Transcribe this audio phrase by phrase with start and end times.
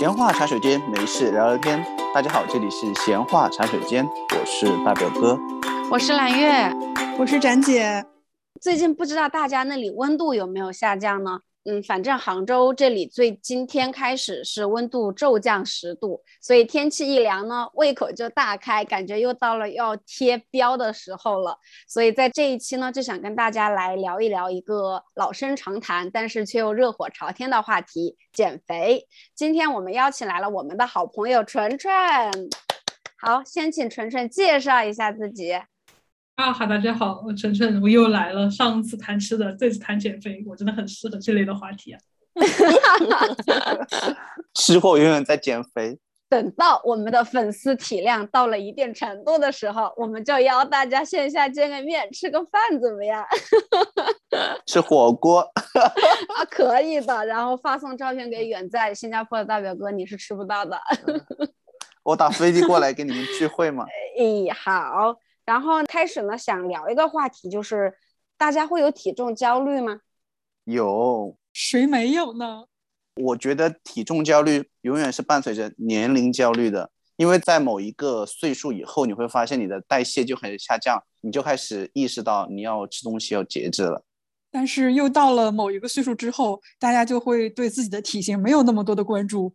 [0.00, 1.84] 闲话茶水间，没事聊聊天。
[2.14, 5.38] 大家好，这里是闲话茶水间，我是大表哥，
[5.90, 6.74] 我是蓝月，
[7.18, 8.06] 我是展姐。
[8.62, 11.40] 最近不知道大家那里温度有没有下降呢？
[11.64, 21.58] 嗯，反正杭州这里最今天开始是温度骤降十度，所以天气一凉呢，胃口就大开，感觉又到了要贴标的时候了。
[21.86, 29.06] 所以在这一期呢，就想跟大家来聊一聊一个老生常谈，但是却又热火朝天的话题——减肥。
[29.34, 31.92] 今天我们邀请来了我们的好朋友纯纯，
[33.18, 35.52] 好，先请纯纯介绍一下自己。
[36.40, 38.50] 啊好，大家好，我晨晨，我又来了。
[38.50, 42.00] 上次谈吃的，这次谈减肥，我真的很适合这类的话题啊。
[44.54, 45.98] 吃货永远在减肥。
[46.30, 53.22] 等到我们的粉丝体量到了一定程度的时候，我们就邀大家线下见个面，吃个饭，怎么样？
[54.64, 55.40] 吃火锅
[56.34, 57.26] 啊，可以的。
[57.26, 60.80] 然后发送照片给远在新加坡的大表哥，你是吃不到的。
[62.02, 63.84] 我打飞机过来给你们聚会嘛？
[64.18, 65.18] 哎，好。
[65.44, 67.92] 然后开始呢，想聊一个话题，就是
[68.36, 70.00] 大家会有体重焦虑吗？
[70.64, 72.64] 有，谁没有呢？
[73.16, 84.04] 我觉得体重焦虑永远是伴随着年龄焦虑的，因为在某一个岁数以后，你会发现你的代谢就开始下降，你就开始意识到你要吃东西要节制了。
[84.52, 89.54] 但是又到了某一个岁数之后，大家就会对自己的体型没有那么多的关注。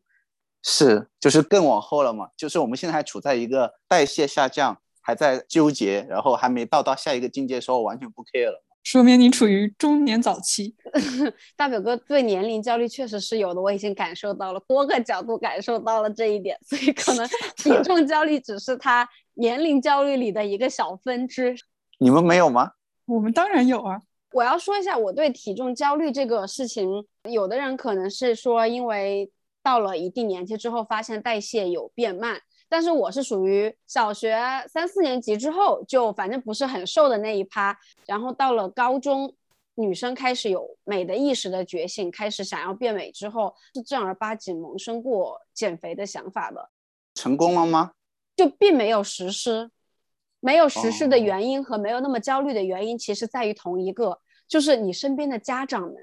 [0.61, 4.80] 是，就是更往后了嘛，就是我们现在还处在一个代谢下降。
[5.06, 10.75] 还在纠结，然后还没到到下一个境界的时候，完全不 care 了，说明你处于中年早期。
[11.56, 21.56] 大表哥对年龄焦虑确实是有的，我已经感受到了多个角度感受到了这一点，所以可能 体重焦虑只是他年龄焦虑里的一个小分支。
[22.00, 22.72] 你们没有吗？
[23.06, 24.02] 我们当然有啊。
[24.31, 29.31] 我要说一下我对体重焦虑这个事情，有的人可能是说，因为
[29.62, 32.42] 到了一定年纪之后，发现代谢有变慢。
[32.68, 39.34] 但是我是属于小学三四年级之后就反正不是很瘦的那一趴，然后到了高中，
[39.76, 46.70] 女生开始有美的意识的觉醒，开始想要变美之后，是正儿八经萌生过减肥的想法的。
[47.14, 47.92] 成功了吗？
[48.36, 49.72] 就并没有实施，
[50.40, 55.96] 没有实施的原因和没有那么焦虑的原因，其实在于同一个，就是你身边的家长们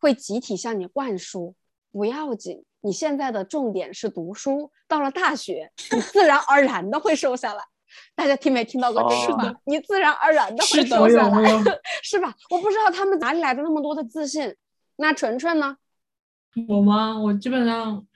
[0.00, 1.54] 会集体向你灌输，
[1.92, 2.64] 不要紧。
[2.84, 7.64] 你现在的重点是读书，到了大学，你自然而然的会瘦下来。
[8.14, 9.54] 大家听没听到过这句话？
[9.64, 11.64] 你自然而然的会瘦下来，
[12.04, 12.34] 是吧？
[12.50, 14.54] 我不知道他们哪里来的那么多的自信。
[14.96, 15.76] 那纯纯呢？
[16.68, 17.18] 我吗？
[17.18, 18.06] 我基本上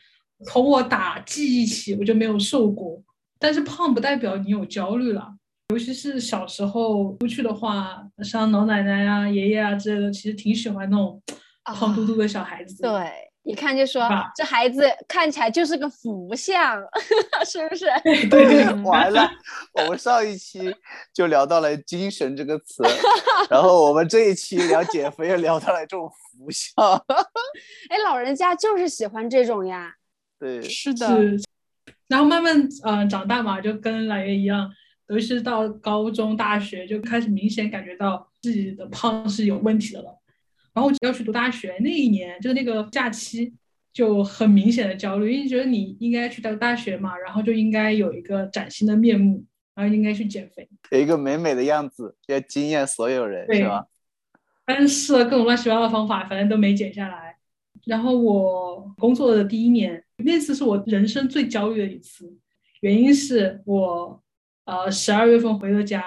[0.44, 3.02] 从我打记忆起，我就没有瘦过。
[3.38, 5.32] 但是胖不代表你有焦虑了，
[5.70, 11.22] 尤其是小时候出去的话，像老奶奶啊、爷爷啊之类的，其实挺喜欢那种
[11.64, 12.82] 胖嘟嘟的小孩子。
[12.82, 13.27] 对。
[13.48, 16.78] 一看就说这孩子看起来就是个福相，
[17.46, 17.86] 是不是？
[18.28, 19.26] 对， 完了，
[19.72, 20.70] 我们上一期
[21.14, 22.82] 就聊到了“精神”这个词，
[23.48, 26.74] 然后我们这一期聊减肥又聊到了这种福相。
[27.88, 29.94] 哎，老人家就是喜欢这种呀。
[30.38, 31.18] 对，是的。
[32.06, 34.70] 然后慢慢呃长大嘛，就跟来月一样，
[35.08, 40.18] 尤其是到高中、大学就开始明显感觉到自己的胖是有问题的了。
[40.78, 43.52] 然后要去读大学那一年，就是那个假期，
[43.92, 49.44] 就很明显的焦虑，因为觉得你应该去到大学嘛，然后就应该有一个崭新的面目，
[49.74, 53.88] 然后应该去减肥，有一个美美的样子，要惊艳所有人，是吧？
[54.64, 57.36] 但是试了各种乱七八糟的方法，反正都没减下来。
[57.84, 62.32] 然后我工作的第一年，那次是我人生最焦虑的一次，
[62.82, 64.22] 原因是我
[64.64, 66.04] 呃十二月份回了家，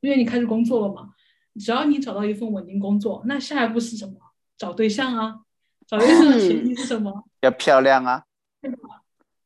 [0.00, 1.10] 因为你开始工作了嘛。
[1.58, 4.14] 只要你找到一份稳定工作，那下一步是什么？
[4.56, 5.40] 找对象啊！
[5.86, 7.24] 找对象的前提是什么？
[7.42, 8.24] 要漂亮啊！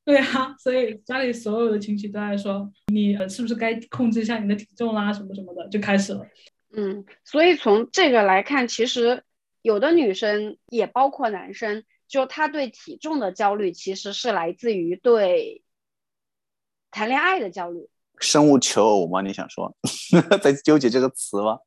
[0.05, 6.27] 对啊，所以家里所有的亲戚都在说你是不是该控制一下你的体重啦，什么什么的，就开始了。
[6.75, 9.23] 嗯，所以从这个来看，其实
[9.61, 15.63] 有的女生也包括男生，就他对体重的焦虑，其实是来自于对
[16.91, 17.89] 谈恋爱的焦虑。
[18.19, 19.21] 生物求偶吗？
[19.21, 19.77] 你想说
[20.43, 21.59] 在纠结这个词吗？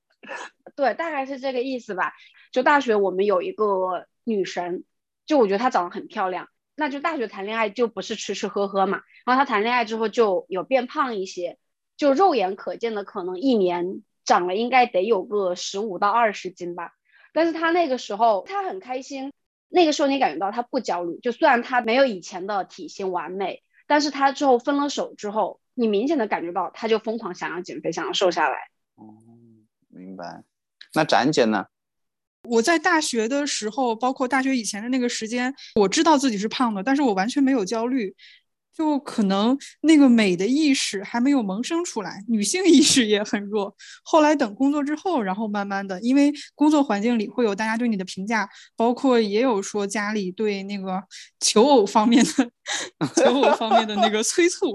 [0.75, 2.13] 对，大概是这个意思吧。
[2.51, 4.83] 就大学我们有一个女神，
[5.25, 6.47] 就我觉得她长得很漂亮。
[6.75, 9.01] 那就大学谈恋爱就不是吃吃喝喝嘛。
[9.25, 11.57] 然后她谈恋爱之后就有变胖一些，
[11.97, 16.91] 就肉眼可见的可能一年长了应该得有个十五到二十斤吧。
[17.33, 19.31] 但是她那个时候她很开心，
[19.69, 21.19] 那个时候你感觉到她不焦虑。
[21.19, 28.69] 就虽然她没有以前的体型完美，但是她之后分了手之后，你明显的感觉到她就疯狂想要减肥，想要瘦下来。
[29.95, 30.43] 明白，
[30.93, 31.65] 那展姐呢？
[32.43, 38.13] 我在大学的时候，包括大学以前的那个时间，我知道自己是胖的，但是我完全没有焦虑。
[38.77, 43.73] 就可能那个美的意识还没有萌生出来，女性意识也很弱。
[44.03, 51.01] 后来等工作之后，然后慢慢的，因为工作环境里会有大家对你的评价，包括也有说家里对那个
[51.39, 52.51] 求偶方面的
[53.15, 54.69] 求偶方面的那个催促，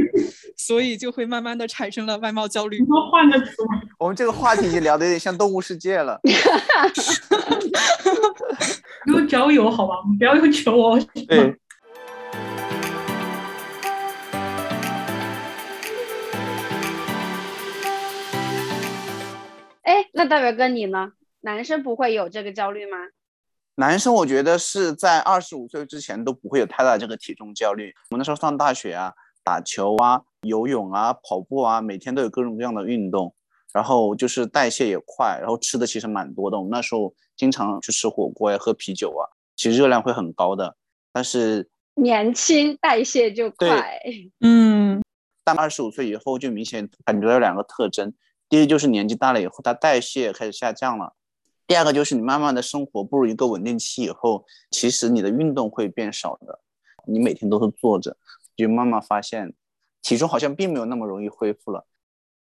[0.62, 2.84] 所以就会慢慢的产生了外貌焦虑。
[2.84, 3.56] 多换个词，
[3.98, 6.20] 我们这个话题已经聊的有点像动物世界了。
[9.06, 11.00] 用交友好吧，不要用求偶。
[11.26, 11.56] 对。
[19.82, 21.12] 哎，那大表哥你呢？
[21.40, 22.98] 男生不会有这个焦虑吗？
[23.76, 27.94] 男生我觉得是在二十五岁之前都不会有太大这个体重焦虑。
[28.10, 33.34] 我们那时候上大学啊，打球啊、游泳啊、跑步啊，每天都有各种各样的运动，
[33.72, 36.56] 然后就是代谢也快，然后吃的其实蛮多的。
[36.56, 39.24] 我们那时候经常去吃火锅呀、喝啤酒啊，
[39.56, 40.76] 其实热量会很高的。
[41.12, 44.00] 但是年轻代谢就快，
[44.40, 45.02] 嗯，
[45.44, 48.12] 但二十五岁以后就明显感觉到有两个特征。
[48.48, 51.14] 第一就是年纪大了以后，它代谢开始下降了。
[51.66, 56.60] 第二个就是你慢慢的生活步入一个稳定期以后，其实你的运动会变少的。
[57.06, 58.16] 你每天都是坐着，
[58.60, 59.54] 就慢慢发现
[60.02, 61.86] 体重好像并没有那么容易恢复了。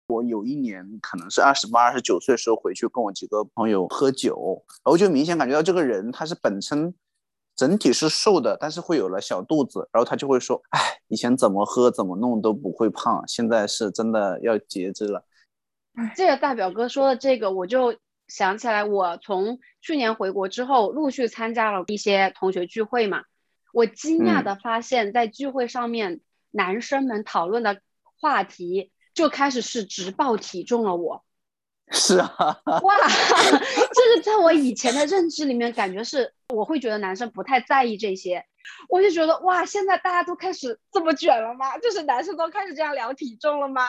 [0.08, 6.94] 我有一年可能是二十八、二十九岁的时候回去跟我几个朋友喝酒，然后就明显感觉到这个人他是本身
[7.56, 15.24] 整体是瘦的，但是会有了小肚子，然后他就会说：“哎，以前怎么喝怎么弄都不会胖，现在是真的要节制了。”
[16.14, 17.96] 这个大表哥说的这个，我就
[18.28, 23.22] 想起来，我从去年回国之后，陆续参加了一些同学聚会嘛。
[23.76, 27.78] 我惊讶的发现，在聚会上面，男生们讨论的
[28.18, 30.96] 话题就开始是直爆体重了。
[30.96, 31.22] 我
[31.92, 32.94] 是啊，哇，
[33.92, 38.42] 这个在我以前的认知里面，感觉是我会觉得男生不太在意这些。
[38.88, 41.76] 我就觉得哇，现在大家都开始这么卷了吗？
[41.76, 43.82] 就是男生都开始这样聊体重了吗？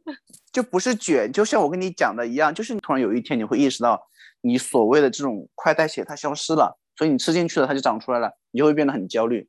[0.52, 3.98] 就不是卷，就像我跟你讲的一样，就是你突然有一天你会意识到，
[4.42, 9.48] 你所谓的这种快代谢它消失了，所以你吃进去了它就长出来了，你就会变得很焦虑。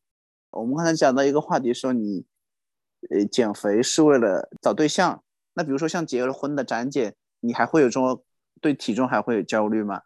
[0.52, 2.26] 我们刚才讲到一个话题，说你
[3.10, 8.24] 呃减肥是为了找对象，那比如说像结了婚的展姐，你还会有这种
[8.60, 10.02] 对体重还会有焦虑吗？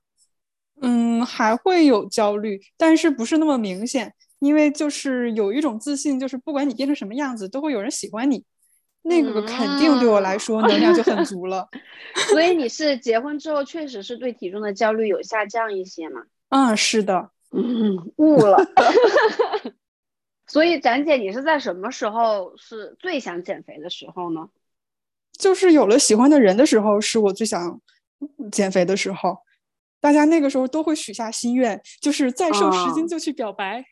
[0.81, 4.13] 嗯，还会有焦虑，但是不是那么明显。
[4.39, 8.43] 因为就是有一种自信，就是不管你变成什么样子，都会有人喜欢你，
[9.03, 11.67] 那个肯定对我来说能量就很足了。
[12.29, 16.21] 所以你是结婚之后，确实是对体重的焦虑有下降一些吗？
[16.49, 18.57] 嗯，是的，嗯，悟了。
[20.47, 24.49] 所以展姐，你是在什么时候是最想减肥的时候呢？
[25.37, 27.81] 就是有了喜欢的人的时候，是我最想
[28.51, 29.39] 减肥的时候。
[29.99, 33.83] 大家那个时候都会许下心愿，就是再瘦十斤就去表白。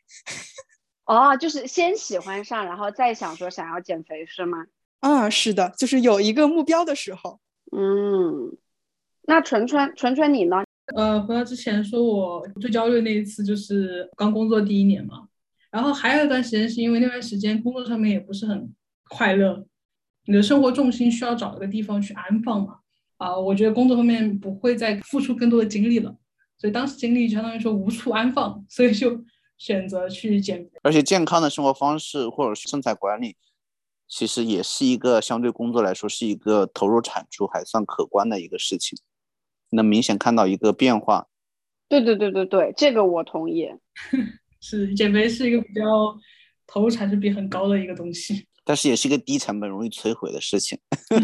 [1.04, 4.64] 哦，就是先喜欢上，然后再想说想要减肥，是吗？
[5.00, 7.40] 啊，是的，就是有一个目标的时候。
[7.76, 8.56] 嗯，
[9.22, 10.63] 那纯纯纯纯你呢？
[10.94, 15.28] 呃，回到之前说我最焦虑那一次，就是刚工作第一年嘛。
[15.70, 18.72] 然后还有一段时间是因为那段时间工作上面也不是很
[19.08, 19.66] 快乐，
[20.26, 22.78] 你的生活重心需要找一个地方去安放嘛。
[23.16, 26.14] 啊，我觉得工作方面不会再付出更多的精力了，
[26.58, 29.24] 所以当时精力相当于说无处安放，所以就
[29.56, 30.70] 选择去减肥。
[30.82, 33.36] 而且健康的生活方式或者是身材管理，
[34.06, 38.98] 其实也是一个相对工作来说是一个投入产出还算可观的一个事情，
[39.74, 41.26] 能明显看到一个变化。
[41.88, 43.68] 对对对对对，这个我同意。
[44.60, 46.18] 是减肥是一个比较
[46.66, 50.78] 投入产出比很高的一个东西，但是也是一个低成本容易摧毁的事情。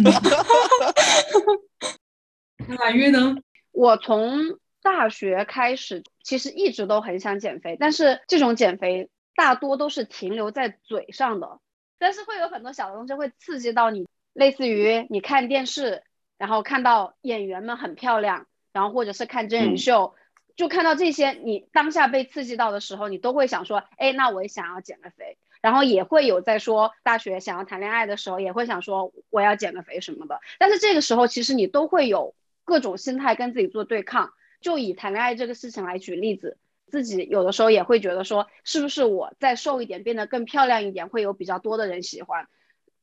[2.79, 3.35] 满月呢？
[3.73, 11.61] 我从大学开始，其实一直都很想减肥，但是这种减肥大多都是停留在嘴上的，
[11.99, 16.03] 但是会有很多小的东西会刺激到你，类似于你看电视，
[16.41, 20.15] 然后看到演员们很漂亮，然后或者是看真人秀，
[20.57, 25.37] 就看到这些，你当下被刺激到的时候，你都会想说，哎，那我也想要减个肥。
[25.61, 30.41] 然后也会有在说大学想要谈恋爱的时候，也会想说我要减个肥什么的。
[30.59, 34.33] 但是这个时候，其实你都会有各种心态跟自己做对抗。
[34.63, 36.57] 就以谈恋爱这个事情来举例子，
[36.87, 42.49] 自己有的时候也会觉得说，是不是我再瘦一点，变得更漂亮一点，会有比较多的人喜欢。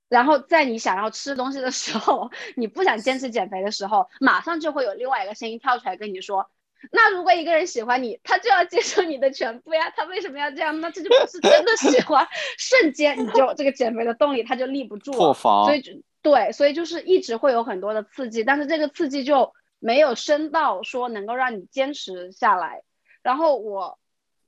[0.09, 6.49] 然后在你想要吃东西的时候， 你不想坚持减肥的时候，马上就会有另外一个声音跳出来跟你说。
[6.91, 9.89] 那如果一个人喜欢你，他就要接受你的全部呀。
[9.89, 10.79] 他为什么要这样？
[10.79, 12.27] 那这就不是真的喜欢。
[12.57, 15.11] 瞬间你就这个减肥的动力他就立不住。
[15.11, 15.65] 破防。
[15.65, 22.83] 所以就对，所以就是一直会有很多的刺激，但是这个刺激就没有深到说能够让你坚持下来。
[23.23, 23.97] 然后我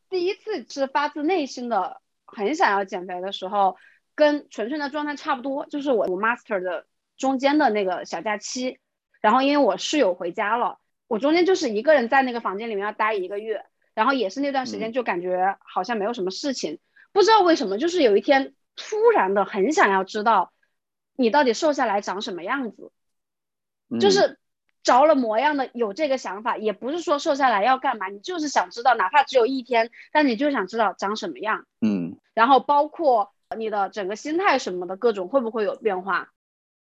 [0.10, 3.76] 第一次是发自内心的很想要减肥的时候，
[4.20, 6.86] 跟纯纯的状态差不多，就是我我 master 的
[7.18, 8.78] 中间的那个小假期，
[9.22, 16.80] 然后因为我室友回家了，我中间就是一个人在那个房间里面要待一个月，然后也是那段时间就感觉好像没有什么事情，
[17.14, 20.52] 不知道为什么，就是有一天突然的很想要知道
[21.16, 22.92] 你到底瘦下来长什么样子，
[24.00, 24.38] 就是
[24.84, 36.30] 着了魔样的有这个想法，也不是说瘦下来要干嘛，你就是想知道，哪怕只有一天，但你就想知道长什么样，嗯，然后包括你的整个心态什么的各种会不会有变化。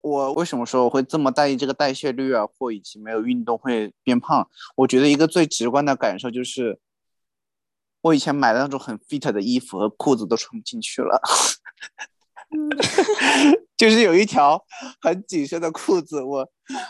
[0.01, 4.49] 我为什么说我会这么在意这个代谢率啊，或以及没有运动会变胖？
[4.77, 6.81] 我觉得一个最直观的感受就是，
[8.01, 11.21] 我以前买的那种很 fit 的衣服和裤子都穿不进去了，
[13.77, 14.65] 就是有一条
[15.01, 16.49] 很紧身的裤子，我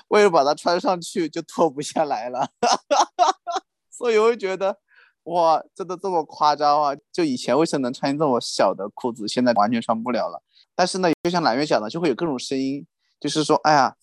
[0.09, 2.51] 为了把它穿上去就脱不下来了，
[3.91, 4.79] 所以我会觉得
[5.25, 6.97] 哇，真的这么夸张啊？
[7.13, 10.43] 就以前为什么能穿这么小的裤子，现在完全穿不了了？
[10.75, 12.87] 但是呢，就像蓝月讲的，就会有各种声音。
[13.21, 13.97] 就是说，哎呀，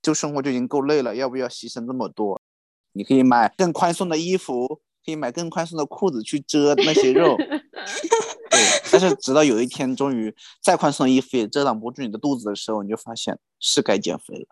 [0.00, 2.40] 就生活就已经够累了，要不要牺牲这么多？
[2.94, 7.36] 你可以买更宽松的衣服，可以买更宽松的裤子去遮那些肉。
[8.50, 8.60] 对，
[8.90, 14.46] 但是直到有一天，终于再宽松的衣服也遮挡不住你的肚子的时候，你就发现是该减肥了。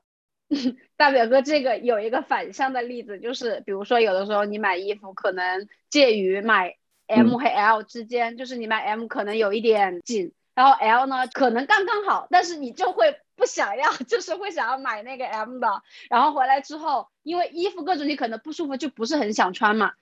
[1.00, 6.76] 大表哥，这个有一个反向的例子，就是比如说有的时候你买衣服可能介于买
[7.06, 13.16] M 和 L 之间，就是你买 M 可能有一点紧，然后 L 呢可能刚刚好，但是你就会。
[13.40, 19.92] 不想要， 就是会想要买那个 M 的，然后回来之后，因为衣服各种你可能不舒服，就不是很想穿嘛。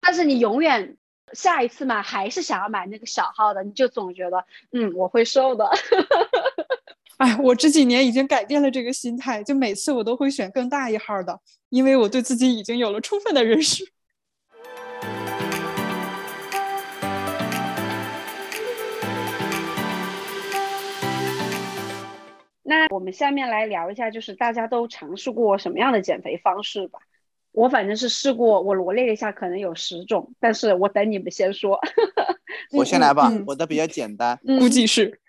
[0.00, 0.96] 但是你永远
[1.32, 5.70] 下一次买还是想要买那个小号的，你就总觉得，嗯，我会瘦的。
[7.22, 11.38] 哎，我这几年已经改变了这个心态，就每次我都会选更大一号的，
[11.68, 13.84] 因为我对自己已经有了充分的认识。
[22.64, 26.98] 那我们下面来聊一下，就是大家都尝试过什么样的减肥方式吧。
[27.52, 31.78] 我反正是试过，我罗列了一下，可能有十种，但是我等你们先说。
[32.74, 35.20] 我先来吧，我的比较简单，估计是。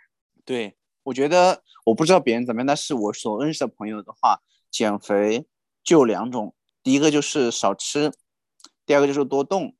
[0.44, 4.42] 对，我觉得我不知道别人怎么样，但是我所认识的朋友的话，
[4.72, 5.46] 减肥
[5.84, 8.12] 就两种，第一个就是少吃，
[8.86, 9.76] 第二个就是多动。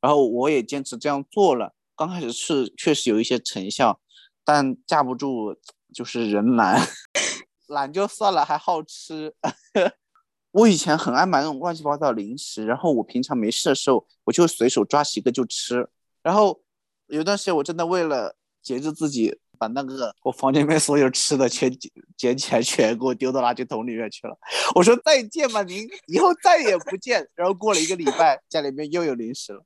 [0.00, 4.00] 然后我也坚持这样做了，刚开始是确实有一些成效，
[4.44, 5.56] 但架不住。
[5.90, 6.86] 就是人懒，
[7.66, 9.34] 懒就算了，还好吃。
[10.52, 15.88] 我以前很爱买那种乱七八糟的零食，然后我平常没事的时候，我就随手抓几个就吃。
[16.22, 16.60] 然后
[17.06, 21.70] 有段时间，我真的为了节制自己，把那个我房间里面所有吃的全
[22.16, 24.36] 捡起来，全给我丢到垃圾桶里面去了。
[24.74, 27.28] 我说再见吧，您以后再也不见。
[27.34, 29.64] 然后过了一个礼拜，家里面又有零食了。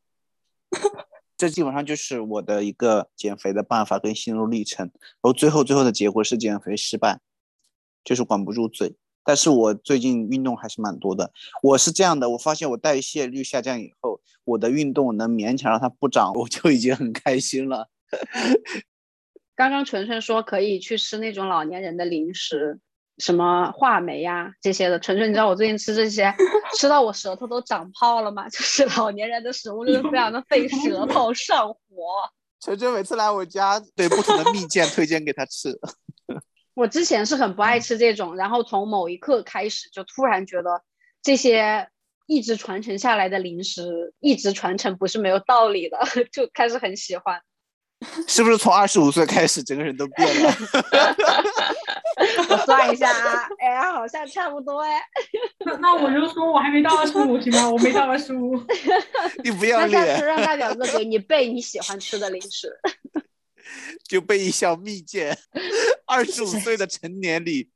[1.37, 7.19] 这基本上就是我的一个减肥的办法跟心路历程，然后最后最后的结果是减肥失败，
[8.05, 8.95] 就是管不住嘴。
[9.25, 11.33] 但是我最近运动还是蛮多的。
[11.63, 17.89] 我是这样的，我发现我代谢率下降以后，我的运动能勉强让它不长，我就已经很开心了。
[19.63, 22.81] 刚刚纯纯说可以去吃那种老年人的零食。
[23.19, 26.35] 什么话梅呀这些的，纯纯，你知道我最近吃这些，
[26.77, 28.49] 吃到我舌头都长泡了吗？
[28.51, 31.79] 就是老年人的食物，就是非常的费舌头上火。
[32.61, 35.79] 纯纯每次来我家，对不同的蜜饯推荐给他吃。
[36.75, 40.83] 我之前是很不爱吃这种，然后从某一刻开始，就突然觉得
[41.23, 41.89] 这些
[42.27, 45.99] 一直传承下来的零食，一直传承不是没有道理的，
[46.33, 47.41] 就开始很喜欢。
[48.27, 50.55] 是不是从二十五岁开始，整个人都变了？
[52.49, 55.01] 我算一下啊，哎，好像差不多哎。
[55.65, 57.71] 那那我就说我还没到二十五，行吗？
[57.71, 58.57] 我没到二十五。
[59.43, 60.01] 你不要脸。
[60.01, 62.69] 那下次让大表 哥给你备你喜欢吃的零食。
[64.09, 65.37] 就备一箱蜜饯。
[66.07, 67.71] 二十五岁的成年礼，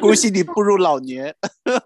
[0.00, 1.36] 恭喜你步入老年。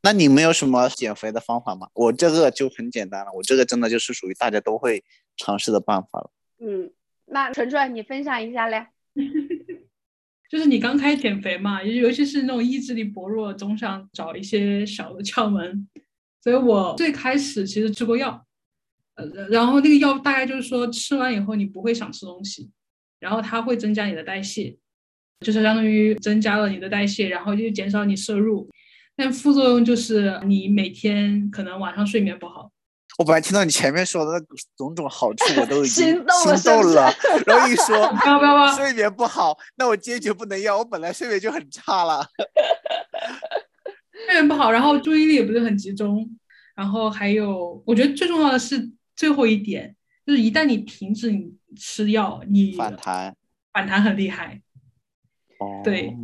[0.00, 1.88] 那你们有什么减肥的方法吗？
[1.92, 5.04] 我这个就很简单了，我这个真的就是属于大家都会
[5.38, 6.30] 尝试的办法了。
[6.60, 6.90] 嗯，
[7.26, 8.86] 那纯纯你分享一下嘞。
[10.50, 15.88] 就是你刚开始减肥嘛，尤其是那种意志力薄弱，总想找一些小的窍门。
[16.40, 18.46] 所以我最开始其实吃过药，
[19.16, 22.70] 呃，然后那个药大概就是说吃完以后你不会想吃东西，
[23.18, 24.74] 然后它会增加你的代谢，
[25.40, 28.70] 就是相当于增加了你的代谢，然后就减少你摄入。
[29.16, 32.70] 但副作用就是你每天可能晚上睡眠不好。
[33.18, 34.38] 我本来听到你前面说的那
[34.76, 36.24] 种种好处，我都已经心
[36.62, 37.12] 动了。
[37.44, 38.08] 然后一说
[38.76, 40.78] 睡眠不好，那我坚决不能要。
[40.78, 42.24] 我本来睡眠就很差了，
[44.24, 46.30] 睡眠不好，然后注意力也不是很集中，
[46.76, 53.34] 然后还有，我觉得最重要的是最后一点，就是一旦你停止你吃药，你反弹，
[53.72, 54.62] 反弹很厉害。
[55.58, 56.14] 哦，对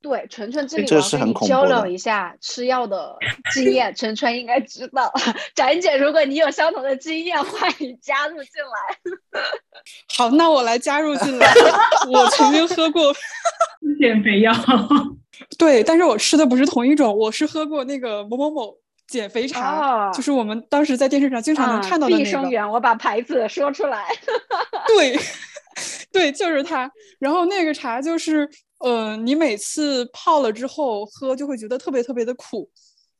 [0.00, 3.16] 对，纯纯这里这我要跟你是很恐交流一下吃药的
[3.52, 5.12] 经验，纯纯应该知道。
[5.54, 9.40] 展姐，如果你有相同的经验，欢迎加入进来。
[10.16, 11.52] 好，那我来加入进来。
[12.12, 13.12] 我曾经喝过，
[13.98, 14.52] 减肥药，
[15.58, 22.24] 对，但是我吃的不是同一种，我是喝过那个某某某减肥茶，哦就是我们当时在电视上经常能啊看到的那个。
[22.24, 24.06] 碧生源，我把牌子说出来。
[24.86, 25.18] 对，
[26.12, 26.90] 对，就是它。
[27.18, 28.48] 然后那个茶就是，
[28.80, 32.68] 呃，你每次泡了之后喝，就会觉得特别特别的苦。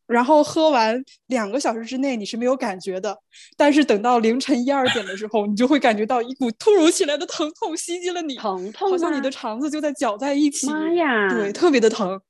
[0.06, 3.16] 然后喝完两个小时之内你是没有感觉的，
[3.56, 10.66] 但是等到凌晨一二点的时候，你就会感觉到一股突如其来的疼痛袭击了你，疼痛好像你的肠子就在搅在一起。
[10.66, 11.28] 妈呀！
[11.28, 12.20] 对，特别的疼。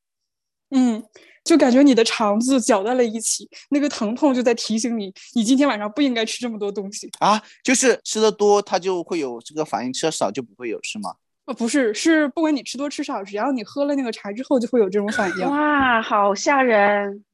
[0.73, 1.03] 嗯，
[1.43, 7.11] 就感觉你的肠子搅在了一起，那个疼痛就在提醒你，你今天晚上不应该吃这么多东西。
[7.19, 11.15] 啊，就是吃的多，它就会有这个反应；吃的少就不会有，是吗？
[11.51, 15.51] 呃，不是，是不管你吃多吃少，只要你喝了那个茶之后，就会有这种反应。
[15.51, 17.25] 哇，好吓人！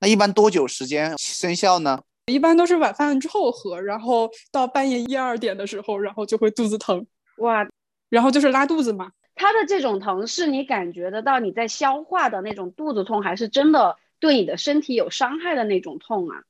[0.00, 2.00] 那一般多久时间生效呢？
[2.24, 7.68] 一般都是晚饭之后喝，然后到半夜一二点的时候，然后就会肚子疼，哇，
[8.08, 9.10] 然后就是拉肚子嘛。
[9.34, 16.44] 它的这种疼是你感觉得到你在消化的那种肚子痛，还是真的对你的身体有伤害的那种痛啊？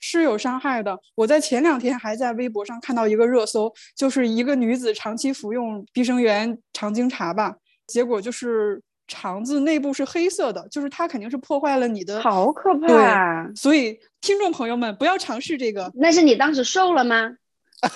[0.00, 0.98] 是有伤害的。
[1.14, 7.54] 我在前两天还在微博上看到一个热搜，就是一个女子长期服用碧生源肠经茶吧，
[7.86, 12.20] 结果就是肠子内部是黑色的，就是它肯定是破坏了你的。
[12.20, 12.86] 好可怕！
[12.86, 15.90] 对，所以听众朋友们不要尝试这个。
[15.94, 17.36] 那是你当时瘦了吗？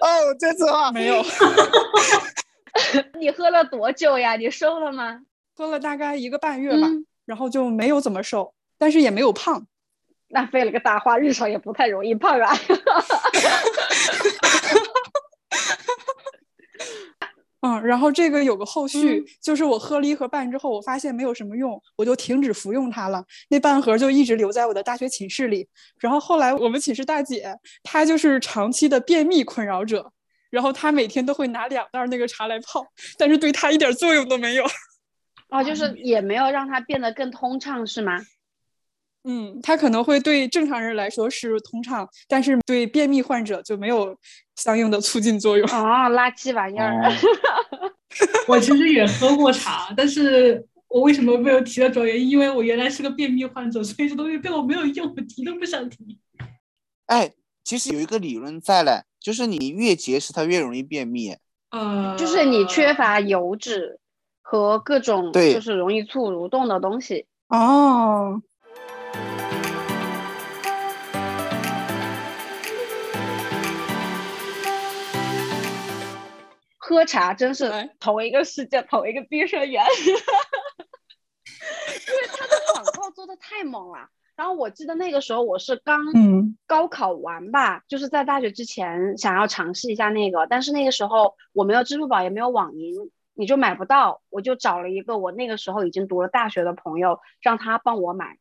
[0.00, 1.22] 哦，这次话没有
[3.18, 4.36] 你喝了多久呀？
[4.36, 5.20] 你瘦了吗？
[5.56, 9.66] 喝了大概一个半月吧，嗯然后就没有怎么瘦，但是也没有胖。
[10.28, 12.54] 那费了个大花，日常也不太容易胖啊。
[17.60, 23.24] 嗯，然后这个有个后续，嗯就是我喝了一盒半之后，我发现没有什么用，我就停止服用它了。
[23.50, 25.66] 那半盒就一直留在我的大学寝室里。
[25.98, 30.12] 然后后来我们寝室大姐，她就是长期的便秘困扰者，
[30.50, 32.86] 然后她每天都会拿两袋儿那个茶来泡，
[33.18, 34.64] 但是对她一点作用都没有。
[35.50, 38.20] 哦，就是也没有让它变得更通畅，是吗？
[39.30, 44.16] 嗯，它可能会对正常人来说是通畅，但是对便秘患者就没有
[44.56, 45.68] 相应的促进作用。
[45.68, 47.04] 啊，垃圾玩意儿。
[47.04, 47.12] 哦
[48.48, 56.18] 我其实也喝过茶，但是我为什么没有提到主要原因，因为我原来是个便秘患者，所以这东西对我没有用，我提都不想提。
[57.04, 57.30] 哎，
[57.62, 61.36] 其实有一个理论在嘞，就是你越节食，它越容易便秘。
[61.70, 64.00] 呃，就是你缺乏油脂
[64.40, 67.26] 和各种对就是容易促蠕动的东西。
[67.48, 68.40] 哦，
[76.88, 80.20] 喝茶真是同一个世界，同一个碧生源， 因为
[82.32, 84.08] 他的广告做的太猛了。
[84.36, 94.22] 然后我记得那个时候我是刚嗯高考完吧，就是在大学之前想要尝试一下那个，但是那个时候我没有支付宝，也没有网银，你就买不到。
[94.30, 98.38] 我就找了一个我那个时候已经读了大学的朋友，让他帮我买，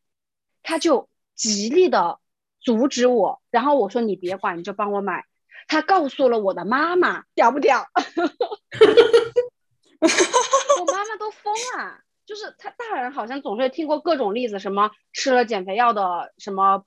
[0.64, 2.20] 他就极力的
[2.62, 5.26] 阻止我，然后我说你别管，你就帮我买。
[5.68, 7.86] 他告诉了我的妈妈，屌不屌？
[10.00, 12.00] 我妈妈都疯了。
[12.26, 16.84] 就是他大人好像总是听过各种例子，什么吃了减肥药的，什么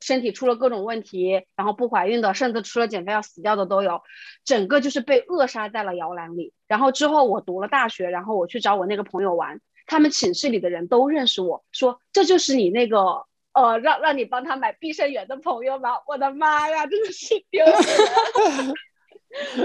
[0.00, 4.00] 身体出了各种问题，然后不怀孕的，甚至吃了减肥药死掉的都有，
[4.46, 6.54] 整个就是被扼杀在了摇篮里。
[6.66, 13.26] 然后之后我读了大学，然后我去找我那个朋友玩，他们寝室里的人都认识我，说这就是你那个
[13.62, 15.90] 呃让让你帮他买碧生源的朋友吗？
[16.06, 17.74] 我的妈呀，真的是 丢人。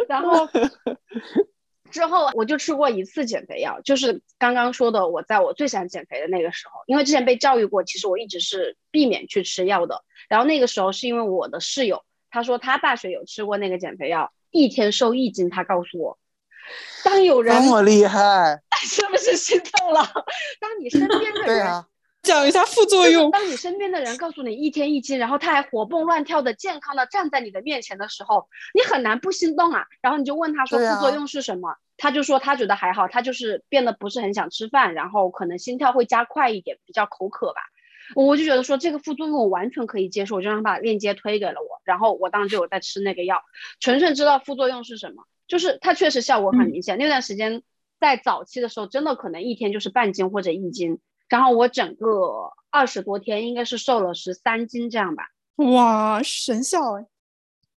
[0.10, 0.48] 然后
[1.92, 10.04] 之后我就吃过一次减肥药，就是刚刚说的，我在我最想减肥的那个时候，因为之前被教育过，其实我一直是避免去吃药的。
[10.28, 16.18] 然后那个时候是因为我的室友，他说他大学有吃过那个减肥药，一天瘦一斤，他告诉我。
[17.04, 18.60] 当有人这么厉害？
[18.84, 20.02] 是不是心动了？
[20.60, 21.86] 当你身边的人对啊，
[22.24, 23.30] 讲一下副作用。
[23.32, 29.86] 当你身边的人告诉你一天一斤，然后他还活蹦乱跳的健康的站在你的面前的时候，你很难不心动啊。
[30.02, 37.62] 然后你就问他说副作用是什么，他就说他觉得还好，他就是变得不是很想吃饭，然后可能心跳会加快一点，比较口渴吧。
[38.16, 43.44] 我就觉得说这个副作用我完全可以接受，我就让他把链接推给了我，然后我当时就有在吃那个药，
[43.80, 46.98] 纯纯知道副作用是什么，就是它确实效果很明显。
[46.98, 47.64] 那段时间
[48.00, 51.00] 在早期的时候，真的可能一天就是半斤或者一斤，
[51.34, 55.30] 然后我整个二十多天应该是瘦了十三斤这样吧。
[55.56, 57.08] 哇，神效哎！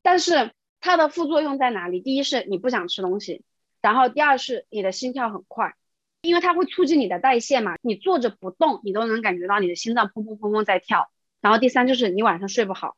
[0.03, 2.01] 但是它的副作用在哪里？
[2.01, 3.45] 第一是你不想吃东西，
[3.81, 5.73] 然后第二是你的心跳很快，
[6.23, 7.77] 因为它会促进你的代谢嘛。
[7.81, 11.09] 你坐着不动，你都能感觉到你的心脏砰砰砰砰在跳。
[11.41, 12.97] 然后第三就是你晚上睡不好，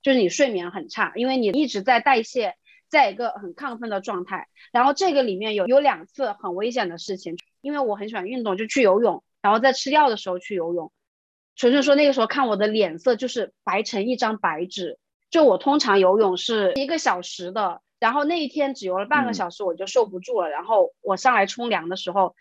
[0.00, 2.54] 就是你睡眠很差，因为你一直在代谢，
[2.88, 4.48] 在一个很亢奋的状态。
[4.72, 10.92] 然后这个里面有有两次很危险的事情，因为我很喜欢运动，就去游泳，然后在吃药的时候去游泳。
[11.56, 14.98] 纯纯说那个时候看我的脸色就是白成一张白纸，
[15.30, 22.34] 就我通常游泳是一个小时的，然后那一天只游了半个小时我就受不住了，然后我上来冲凉的时候，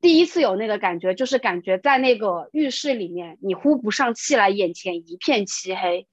[0.00, 6.06] 第一次有那个感觉，就是感觉在那个浴室里面你呼不上气来，眼前一片漆黑，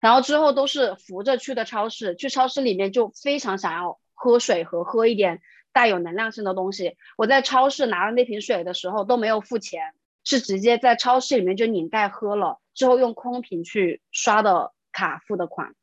[0.00, 5.40] 然后之后都是扶着去的超市，去超市里面就非常想要喝水和喝一点
[5.72, 9.94] 带有能量性的东西，我在超市拿了那瓶水的时候都没有付钱。
[10.24, 15.74] 是直接在超市里面就拧盖喝了，之后用空瓶去刷的卡付的款，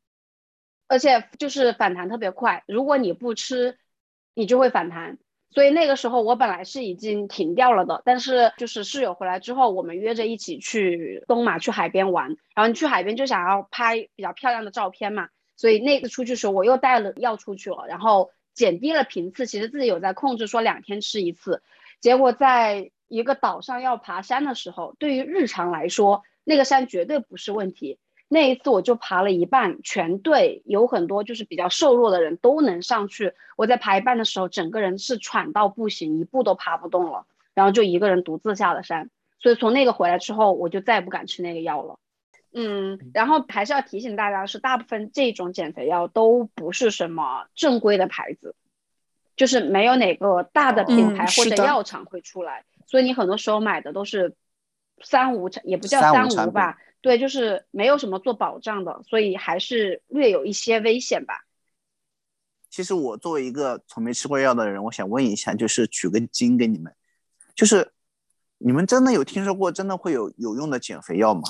[0.88, 3.76] 而且就是反弹特别快，如果你不吃，
[4.32, 5.18] 你就会反弹。
[5.50, 21.62] 所以那个时候我本来是已经停掉了的，但是就是室友回来之后，我们约着一起去东马去海边玩，然后你去海边就想要拍比较漂亮的照片嘛，所以那次出去时候我又带了药出去了，然后减低了频次，其实自己有在控制，说两天吃一次，
[22.00, 22.90] 结果在。
[23.12, 27.98] 一个岛上要爬山的时候，对于日常来说，那个山绝对不是问题。
[28.28, 33.32] 那一次我就爬了一半，全队有很多就是比较瘦弱的人都能上去。
[33.56, 39.10] 我在爬一半的时候，整个人是喘到不行，一步都爬不动了，然后就一个人独自下了山。
[39.40, 41.98] 所以从那个回来之后，我就再也不敢吃那个药了。
[42.52, 48.56] 嗯，然后还是要提醒大家，是大部分这种减肥药都不是什么正规的牌子，
[49.36, 52.64] 就是没有哪个大的品牌或者药厂会出来。
[52.86, 54.34] 所以你很多时候买的都是
[55.00, 56.76] 三无产，也不叫三无吧？
[57.00, 61.44] 对，就是没有什么做保障的，所以还是略有一些危险吧。
[62.68, 66.92] 其实我作为一个从没吃过药的人，我想问一下，就是取个经给你们，
[67.54, 67.92] 就是
[68.58, 71.42] 你们真的有听说过真的会有有用的减肥药吗？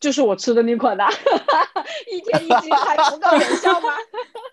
[0.00, 1.04] 就是我吃的那款的，
[2.10, 3.88] 一天一斤还不够有效吗？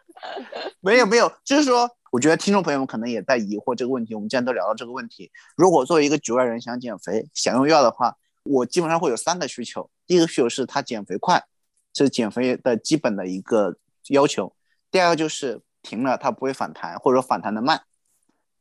[0.82, 1.90] 没有没有，就是说。
[2.14, 4.14] 我觉得听众朋友们可能也在疑惑这个问题。
[4.14, 9.90] 我们既然都聊到这个问题，如果作为一个局外人想减肥、想用药的话，我基本上会有三个需求。
[10.06, 11.44] 第一个需求是它减肥快，
[11.92, 13.78] 这是减肥的基本的一个
[14.10, 14.54] 要求。
[14.92, 17.82] 第二个就是停了它不会反弹，或者说反弹的慢，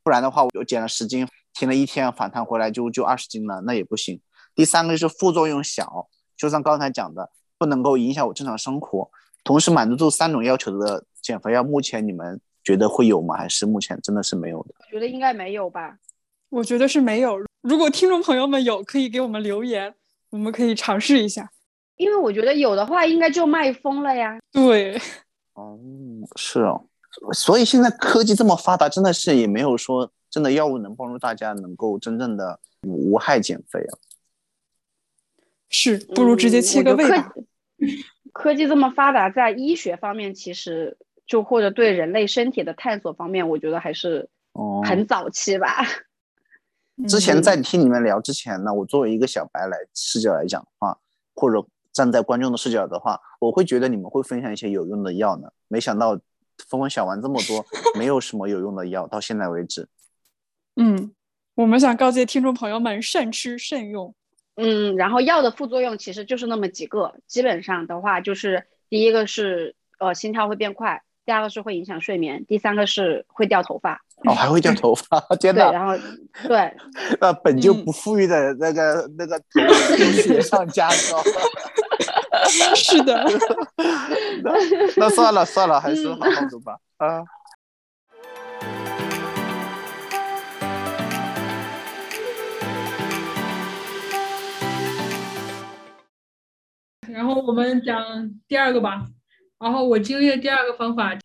[0.03, 4.19] 不然的话我减了十斤，停了一天反弹回来就就二十斤了，那也不行。
[4.55, 6.09] 第三个就是副作用小，
[6.43, 9.09] 就像刚才讲的，不能够影响我正常生活，
[9.45, 12.41] 同时满足这三种要求的减肥药，目前你们。
[12.65, 13.37] 觉得会有吗？
[13.37, 14.75] 还是目前真的是没有的？
[14.79, 15.99] 我觉得应该没有吧。
[16.49, 17.37] 我觉得是没有。
[17.61, 19.93] 如果听众朋友们有，可以给我们留言，
[20.31, 21.51] 我们可以尝试一下。
[21.97, 24.39] 因为我觉得有的话，应该就卖疯了呀。
[24.53, 24.97] 对。
[25.55, 25.77] 哦，
[26.37, 26.87] 是哦。
[27.33, 33.99] 所以现在科技这么发达，真的是也没有说真的药物能帮助大家能够真正的无害减肥啊。
[35.73, 37.35] 是，不如直接切个胃吧。
[38.33, 40.97] 科技这么发达，在医学方面其实。
[41.25, 44.29] 就或者对人类身体的探索方面，我觉得还是
[44.85, 45.83] 很早期吧。
[47.09, 50.99] 之前在听你们聊之前呢，我作为一个小白来视角来讲的话，
[51.35, 55.49] 或者站在观众的视角的话，我会觉得你们会分享一些有用的药呢。
[55.69, 56.11] 没想到
[56.69, 57.65] 峰峰想完这么多，
[57.97, 59.89] 没有什么有用的药，到现在为止。
[60.77, 61.15] 嗯，
[61.55, 64.15] 我们想告诫听众朋友们慎吃慎用。
[64.57, 71.03] 嗯，然后药的副作用其实就是那么几个，基本上的话就是第一个是呃心跳会变快。
[71.25, 74.03] 第二个是会影响睡眠，第三个是会掉头发。
[74.25, 75.71] 哦，还会掉 头发，天哪！
[75.71, 75.95] 然后，
[76.49, 76.75] 对，
[77.21, 79.41] 那本就不富裕的那个 那个
[80.21, 81.23] 雪上加霜。
[82.75, 83.25] 是的。
[84.43, 84.53] 那
[84.97, 86.77] 那算了算了，还是好好读吧。
[86.97, 87.23] 啊。
[97.13, 98.03] 然后我们讲
[98.49, 99.07] 第二个吧。
[99.61, 101.17] 然后我经历的第二个方法，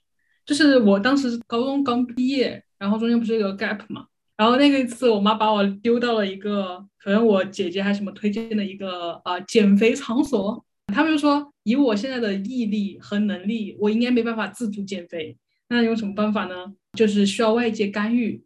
[0.45, 15.35] 就是我当时高中刚毕业，然后中间不是有个 gap 嘛，然后那个一次我妈把我丢到了一个，可能我姐姐还什么推荐的一个啊减肥场所，他们就说以我现在的毅力和能力，我应该没办法自主减肥，
[15.69, 16.71] 那用什么办法呢？
[16.93, 18.39] 就是需要外界干预，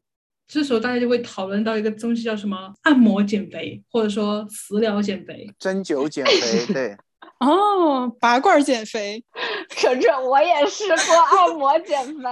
[0.47, 6.97] 这时候大家就会讨论到一个东西叫什么按摩减肥，或者说食疗减肥、针灸减肥，对。
[7.41, 9.23] 哦，拔罐减肥，
[9.81, 12.23] 可是我也试过按摩减肥，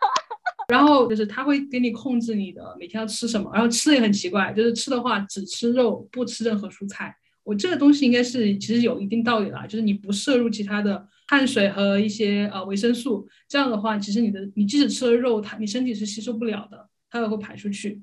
[0.68, 7.14] 然后就是他会给你控制你的每天要吃什么，然后吃的也很奇怪，就是吃的话只吃肉，不吃任何蔬菜。
[7.42, 18.00] 我这个东西应该是其实有一定道理啦，就是你不摄入其他的碳水和一些呃维生素，这样的话，其实你的你即使吃了肉，它你身体是吸收不了的，它也会排出去。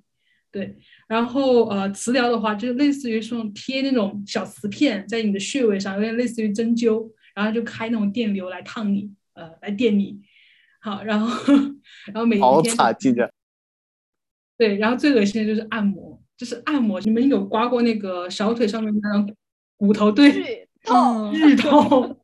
[0.57, 0.75] 对，
[1.07, 10.19] 然后呃磁疗的话，就是类似于说贴那种小磁片在你的穴位上，有点类似于针灸，然后就开那种电流来烫你，呃来电你。
[10.81, 11.53] 好，然后
[12.07, 13.31] 然后每一天好惨，记着。
[14.57, 16.99] 对，然后最恶心的就是按摩，就是按摩。
[17.01, 19.35] 你们有刮过那个小腿上面那种
[19.77, 20.11] 骨头？
[20.11, 22.19] 对，剧痛，剧痛。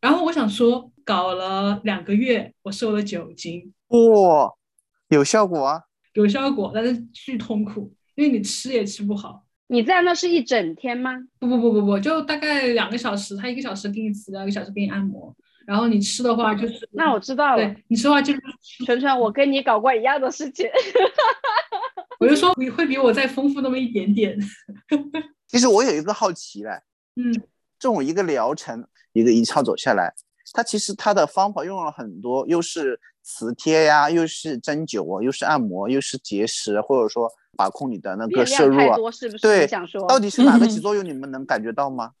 [0.00, 4.52] 然后我想说，搞了两个月，我瘦了九斤，哇，
[5.10, 5.84] 有效果啊！
[6.14, 9.44] 有效果，但是巨痛苦，因为你吃也吃不好。
[9.68, 11.12] 你在那是一整天吗？
[11.38, 15.34] 不不不不不，就大概两个小时，他一个小时给你磁疗，一个小时给你按摩。
[15.66, 17.62] 然后你吃的话就是，那我知道了。
[17.62, 18.40] 对你吃的话就是，
[18.86, 20.66] 纯纯，我跟你搞过一样的事情。
[22.18, 24.34] 我就说你会比我再丰富那么一点点。
[25.46, 26.70] 其实我有一个好奇嘞，
[27.16, 27.30] 嗯，
[27.78, 30.14] 这种一个疗程，一个一套走下来，
[30.52, 38.96] 它其实它的方法用了很多，又是磁贴呀，又是针灸啊，又是按摩，又是节食，或者说把控你的那个摄入啊？
[39.40, 41.04] 对想说到底是哪个起 作用？
[41.04, 42.12] 你们能感觉到吗？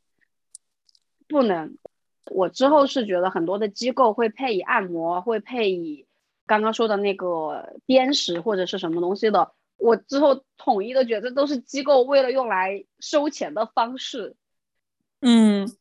[1.26, 1.76] 不能。
[2.30, 6.06] 我之后是觉得很多的机构会配以按摩，会配以
[6.46, 9.52] 刚刚说的那个砭石或者是什么东西的。
[9.78, 14.36] 我之后统一的觉得都是机构为了用来收钱的方式，
[15.20, 15.72] 嗯，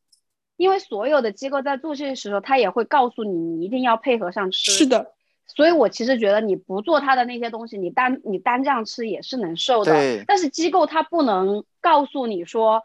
[0.57, 4.71] 因为所有的机构在做这些时候，他也会告诉你，你一定要配合上吃。
[4.71, 5.13] 是的，
[5.47, 9.93] 所以我其实觉得你不做它的那些东西，你单你单这样吃也是能瘦的。
[9.93, 12.83] 对但是机构它不能告诉你说，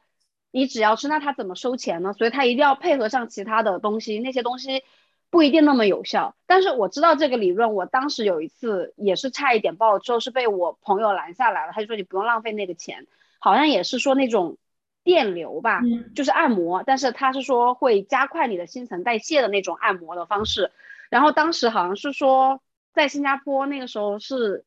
[0.51, 2.13] 你只要吃，那它怎么收钱呢？
[2.13, 4.85] 所以它一定要配合上其他的东西，那些东西
[5.31, 6.37] 不一定那么有效。
[6.47, 13.07] 但是我知道这个理论，我当时有一次也是差一点报，之后是被我朋友拦下来了，他就说你不用浪费那个钱，
[13.39, 14.59] 好像也是说那种
[15.05, 20.71] 电流吧，嗯就是按摩，但是他是说会加快你的新陈代谢的那种按摩的方式。
[21.11, 22.61] 然后当时好像是说，
[22.93, 24.65] 在新加坡那个时候是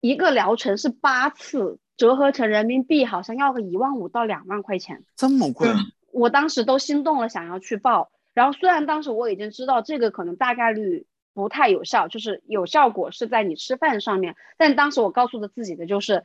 [0.00, 5.04] 一个疗程是八次，折合成人民币好像要个一万五到两万块钱。
[5.16, 5.68] 这么贵？
[5.68, 8.10] 嗯我当时都心动了，想要去报。
[8.32, 16.24] 然后虽然当时我已经知道这个可能大概率不太有效，就是有效果是在你吃饭上面，但当时我告诉的自己的就是，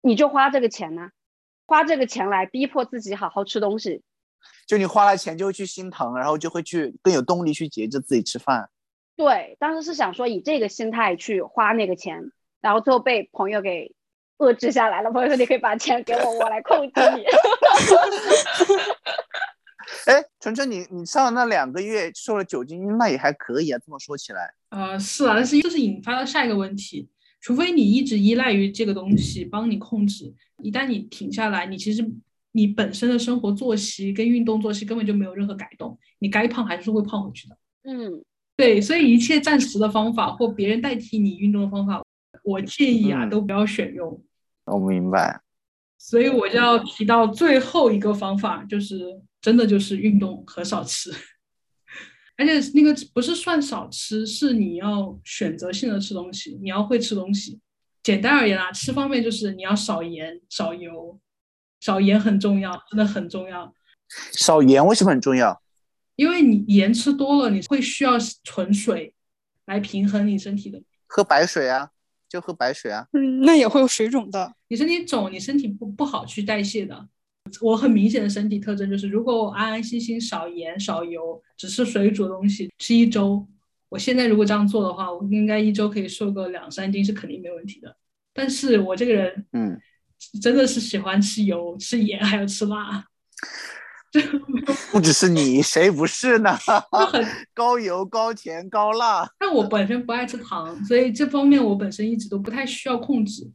[0.00, 1.12] 你就花这个钱呢、
[1.68, 4.02] 花这个钱来逼迫自己好好吃东西。
[4.66, 8.70] 就你花了钱就会去心疼，然后就会去更有动力去节制自己吃饭。
[9.16, 13.94] 对，当时是想说以这个心态去花那个钱，然后最后被朋友给
[14.38, 15.10] 遏制下来了。
[15.10, 17.24] 朋友说你可以把钱给我，我来控制你。
[20.06, 23.78] 哎，纯纯，你你上了那两个月瘦了九斤，那也还可以啊。
[23.84, 27.10] 这么说起来，呃，是啊，但是就是引发了下一个问题，
[27.48, 30.30] 除非你一直依赖于这个东西帮你控制，
[30.62, 32.06] 一旦你停下来，你其实
[32.52, 37.56] 你本身的生活作息跟运动作息根本就没有任何改动，你该胖还是会胖回去的。
[37.84, 38.22] 嗯，
[38.54, 42.04] 对，所以一切暂时的方法或别人代替你运动的方法，
[42.44, 44.22] 我建议啊嗯都不要选用。
[44.66, 45.40] 我明白。
[45.96, 51.10] 所以我就要提到最后一个方法，就是真的就是运动和少吃，
[52.38, 57.58] 而且那个不是算少吃，是你要选择性的吃东西，你要会吃东西。
[58.02, 61.18] 简单而言啊，吃方面就是你要少盐、少油，
[61.80, 63.74] 少盐很重要，真的很重要。
[64.32, 65.60] 少盐为什么很重要？
[66.14, 68.12] 因为你盐吃多了，你会需要
[68.44, 69.12] 纯水
[69.66, 70.80] 来平衡你身体的。
[71.06, 71.90] 喝白水啊，
[72.28, 73.06] 就喝白水啊。
[73.12, 74.54] 嗯，那也会有水肿的。
[74.68, 77.08] 你身体肿，你身体不不好去代谢的。
[77.60, 83.46] 我很明显的身体特征就是，如果我安安心心少盐少油，只吃水煮的东西，吃一周，
[83.88, 87.96] 我现在如果这样做的话，我应该一周可以瘦个两三斤是肯定没问题的。
[88.32, 89.78] 但是我这个人嗯，
[90.40, 93.04] 真的是喜欢吃油、吃盐，还有吃辣，
[94.92, 96.56] 不只是你，谁不是呢？
[97.52, 99.28] 高油、高甜、高辣。
[99.38, 103.50] 但我本身不爱吃糖，所以这方面我本身一直都不太需要控制。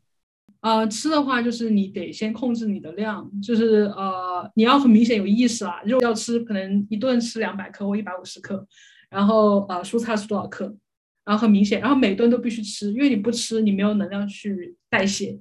[0.64, 8.66] 呃，吃的话就是你得先控制你的量，就是呃你要很明显有意识啊，肉要吃可能一顿吃两百克或一百五十克，
[9.10, 10.74] 然后呃蔬菜是多少克，
[11.26, 15.38] 然后很明显，然后每顿都必须吃，因为你不吃你没有能量去代谢。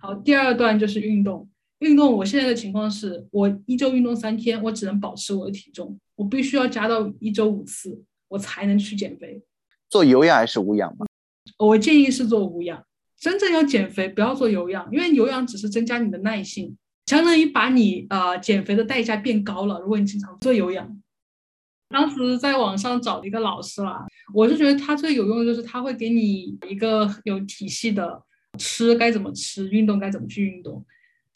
[0.00, 9.40] 好，第二段就是运动，运动我现在的情况是我一周运动三天，我只能保持我的体重，我必须要加到一周五次，我才能去减肥。
[9.88, 11.06] 做有氧还是无氧吧？
[11.58, 12.84] 我建议是做无氧。
[13.20, 16.76] 真正要减肥，不要做有氧，因为有氧只是增加你的耐性，
[17.06, 19.80] 相当于把你呃减肥的代价变高了。
[19.80, 21.02] 如果你经常做有氧，
[21.88, 28.22] 当时在网上找了一个老师啦，我是觉得他最有用的就是他会给你一个有体系的
[28.58, 30.84] 吃该怎么吃，运动该怎么去运动。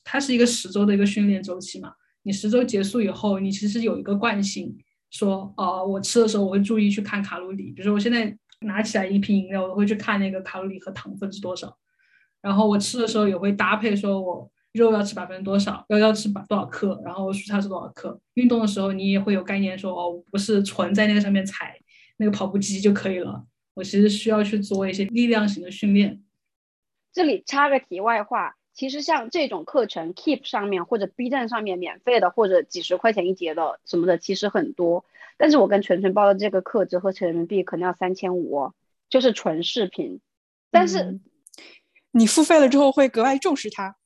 [0.04, 1.92] 它是一个十周的一个训练周期嘛，
[2.24, 4.76] 你十周结束以后，你其实有一个惯性，
[5.10, 11.76] 说哦，我吃的时候我会注意去看卡路里，比如说我现在拿起来一瓶饮料，我会去看那个卡路里和糖分是多少，
[12.40, 14.50] 然后我吃的时候也会搭配说我。
[14.72, 15.84] 肉要吃百分之多少？
[15.88, 16.98] 要要吃百多少克？
[17.04, 18.18] 然后蔬菜是多少克？
[18.32, 21.78] 运动的时候你也会有概念，说哦，不是纯在那个上面踩
[22.16, 23.44] 那个跑步机就可以了。
[23.74, 26.22] 我其实需要去做一些力量型的训练。
[27.12, 35.04] 这里插个题外话，其实像这种课程，Keep 上面或者 B 站上面免费的或者几十块钱一节的什么的，其实很多。
[35.42, 38.70] 但是我跟纯纯报的这个课折合成人民币可能要三千五，
[39.10, 40.20] 就是纯视频。
[40.70, 41.18] 但是
[42.12, 43.96] 你付费了之后会格外重视它。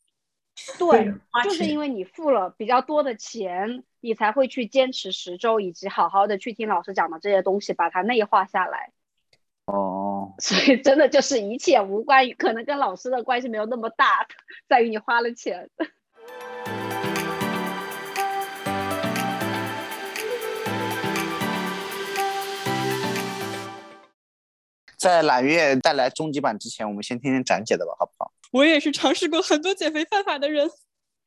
[0.79, 1.12] 对，
[1.44, 8.92] 就是因为你付了比较多的钱，你才会去坚持十周，以及好好的去听老师讲的这些东西，把它内化下来。
[9.66, 14.27] 哦，所以真的就是一切无关于，可能跟老师的关系没有那么大，
[14.70, 15.68] 在于你花了钱。
[25.07, 28.33] 在揽月带来终极版之前，我们先听听展姐的吧，好不好？
[28.51, 30.69] 我也是尝试过很多减肥办法的人，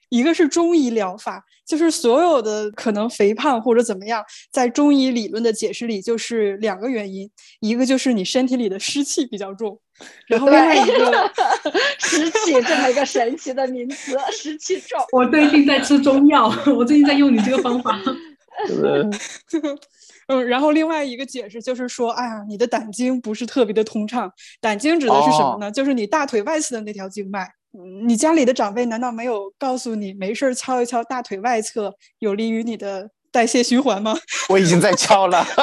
[0.09, 9.79] 一个是中医疗法，就是所有的可能肥胖或者怎么样，在中医理论的解释里，就是两个原因，一个就是你身体里的湿气比较重，
[10.27, 11.31] 然后另外一个
[11.99, 14.99] 湿气这么一个神奇的名词，湿气重。
[15.13, 17.97] 我最近在吃中药，我最近在用你这个方法。
[20.29, 24.31] 嗯，然后另外一个解释就是说，哎呀，你的胆经不是特别的通畅。
[24.61, 25.71] 胆经指的是什么呢？
[25.71, 27.49] 就是你大腿外侧的那条经脉。
[28.05, 33.09] 你家里的长辈难道没有告诉你，没事儿敲一敲大腿外侧，有利于你的？
[33.31, 34.15] 代谢循环吗？
[34.49, 35.45] 我已经在敲了。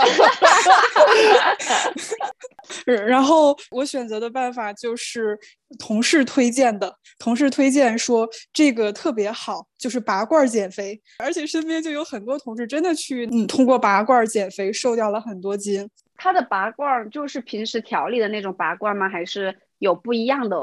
[2.85, 5.39] 然后我选择的办法就是
[5.79, 15.89] 同事推荐的，同事推荐说这个特别好，就是拔罐减肥，而且身边就有很多同事真的去嗯通过拔罐减肥瘦掉了很多斤。
[16.17, 19.09] 他的拔罐就是平时调理的那种拔罐吗？
[19.09, 20.57] 还是有不一样的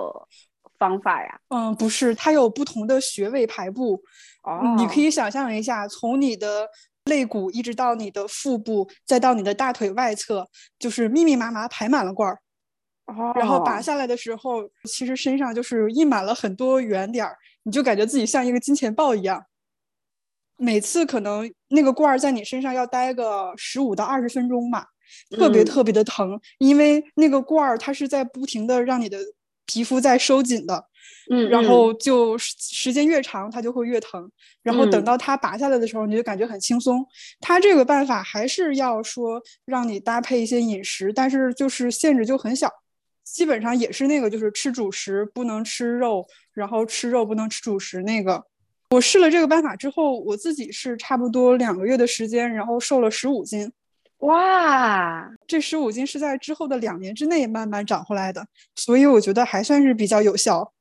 [0.77, 1.39] 方法呀？
[1.49, 4.01] 嗯，不是，它有不同的穴位排布。
[4.43, 6.67] 哦，你可以想象一下，从你的。
[7.05, 10.47] 肋骨一直到你的腹部，再到你的大腿外侧，
[10.79, 12.39] 就是密密麻麻排满了罐儿。
[13.05, 13.33] 哦。
[13.35, 19.45] 然后拔下来的时候，其实身上就是印满了很多圆点儿，你就感觉自己像一个金钱豹一样。
[20.55, 24.85] 每次可能那个罐儿在你身上要待个十五到二十分钟吧，
[25.31, 29.17] 特别特别的疼，因为那个罐儿它是在不停的让你的
[29.65, 30.85] 皮肤在收紧的。
[31.29, 34.29] 嗯，然后就时间越长，它就会越疼。
[34.61, 37.05] 然后等到它拔下来的时候，你就感觉很轻松。
[37.39, 42.69] 它这个办法还是要说让你搭配一些饮食，但是就是限制就很小，
[43.23, 48.43] 基本上也是那个，就是吃主食不能吃肉，然后吃肉不能吃主食那个。
[48.89, 53.71] 我试了这个办法之后，我自己是差不多两个月的时间，然后瘦了十五斤。
[54.19, 60.72] 哇，这十五斤是在之后的两年之内慢慢长回来的，所以我觉得还算是比较有效。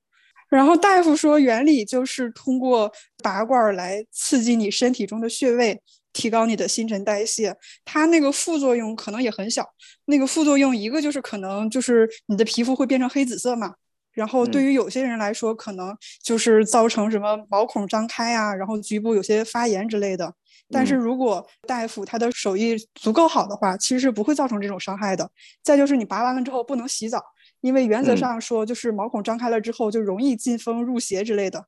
[0.56, 5.80] 然后大夫说，原理就是通过拔罐来刺激你身体中的穴位，
[6.12, 7.56] 提高你的新陈代谢。
[7.86, 9.66] 它那个副作用可能也很小。
[10.04, 13.74] 那个副作用一个就是可能就是你的皮肤会变成黑紫色嘛。
[14.12, 20.34] 然后对于有些人来说，可能就是造成什么毛孔张开啊，然后局部有些发炎之类的。
[20.70, 25.30] 但是如果大夫他的手艺足够好的话，其实是不会造成这种伤害的。
[25.62, 27.22] 再就是你拔完了之后不能洗澡。
[27.62, 31.64] 因为原则上说，就是毛孔张开了之后就容易进风入邪之类的。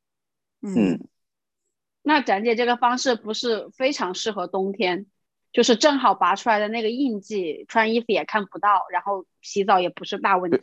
[0.61, 1.01] 嗯，
[2.03, 5.07] 那展姐这个方式不是非常适合冬天，
[5.53, 10.59] 就是正好拔出来的那个印记，穿衣服也看不到，然后洗澡也不是大问题。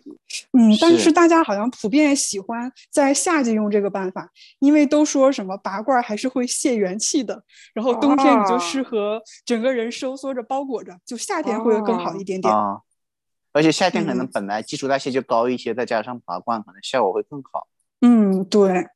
[0.52, 12.54] 嗯，但是大家好像普遍喜欢在夏季用这个办法，因为都说什么拔罐还是会泄元气的，然后冬天你就适合整个人收缩着包裹着，就夏天会更好一点点。
[13.54, 17.68] 而且夏天可能本来基础代谢就高一些，再加上拔罐，可能效果会更好。
[18.02, 18.88] 嗯，对。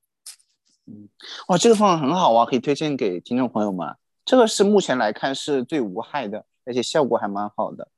[0.88, 1.10] 嗯，
[1.48, 3.95] 哇，这个方法很好啊，可以推荐给听众朋友们。
[4.24, 7.89] 这个是目前来看是最无害的，而且效果还蛮好的。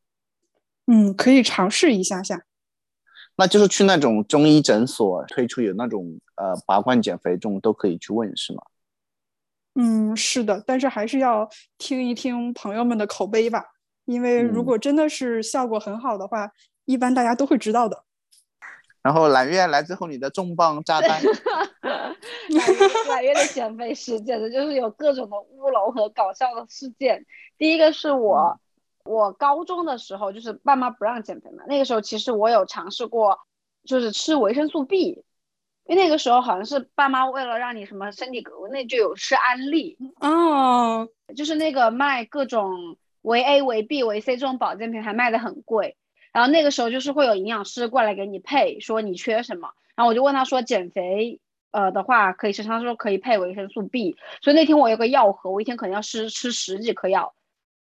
[0.87, 2.43] 嗯，可以尝试一下下。
[3.35, 8.63] 那就是去那种中医诊所推出有那种呃拔罐减肥这种都可以去问是吗？
[9.75, 11.47] 嗯，是的，但是还是要
[11.77, 13.63] 听一听朋友们的口碑吧。
[14.07, 16.49] 因为如果真的是效果很好的话，
[16.85, 18.05] 一般大家都会知道的。
[19.03, 21.21] 然后揽月来最后你的重磅炸弹，
[23.09, 27.25] 揽月的减肥史简直就是有各种的乌龙和搞笑的事件。
[27.57, 28.59] 第一个是我
[29.03, 33.39] 我高中的时候，就是爸妈不让减肥嘛，那个时候其实我有尝试过，
[33.83, 35.23] 就是吃维生素 B，
[35.85, 42.97] 因为那个时候好像是爸妈为了让你什么身体格那就有吃安利哦，就是那个卖各种
[43.27, 45.97] 维 A、维 B、维 C 这种保健品还卖的很贵，
[46.31, 57.33] 然后那个时候就是会有营养师过来给你配，说你缺什么，然后我就问他说减肥呃的话可以吃，他说可以配维生素 B，所以那天我有个药盒，我一天可能要吃吃十几颗药。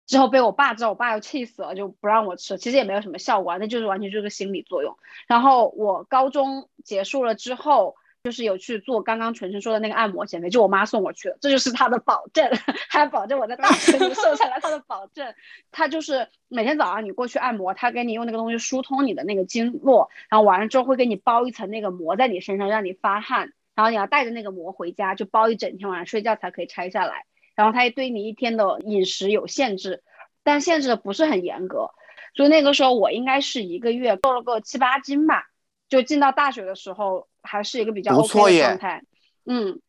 [0.07, 2.59] 之后被我爸知道，我爸要气死了，就不让我吃。
[2.59, 4.95] 其实也没有什么效果啊，那就是完全就是个心理作用。
[5.27, 7.95] 然后我高中结束了之后，
[8.25, 12.49] 就是有去做刚刚纯纯说的那个按摩减肥，就我妈送我去的，这就是她的保证，
[12.89, 14.59] 还保证我在大学里瘦下来。
[14.59, 15.31] 她的保证，
[15.71, 27.25] 她就是每天早上你过去按摩，她给你用那个东西疏通你的那个经络，然后完了之后会给你包一层那个膜在你身上，让你发汗，然后你要带着那个膜回家，就包一整天，晚上睡觉才可以拆下来。
[27.53, 30.01] 然后他也对你一天的饮食有限制，
[30.43, 31.91] 但限制的不是很严格，
[32.33, 35.45] 所以那个时候我应该是一个月瘦了个七八斤吧，
[35.89, 39.03] 就进到大学的时候还是一个比较 OK 的状态，
[39.45, 39.79] 嗯，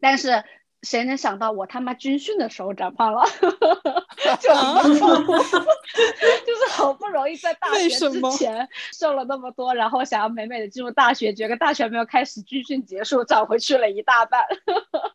[0.00, 0.44] 但是
[0.82, 3.24] 谁能想到我他妈军训的时候长胖了，
[4.40, 4.48] 就
[6.46, 14.44] 就是好不容易在大学之前瘦了那么多，然后想要美美的进入大学，结果大学没有开始，军训结束长回去了一大半，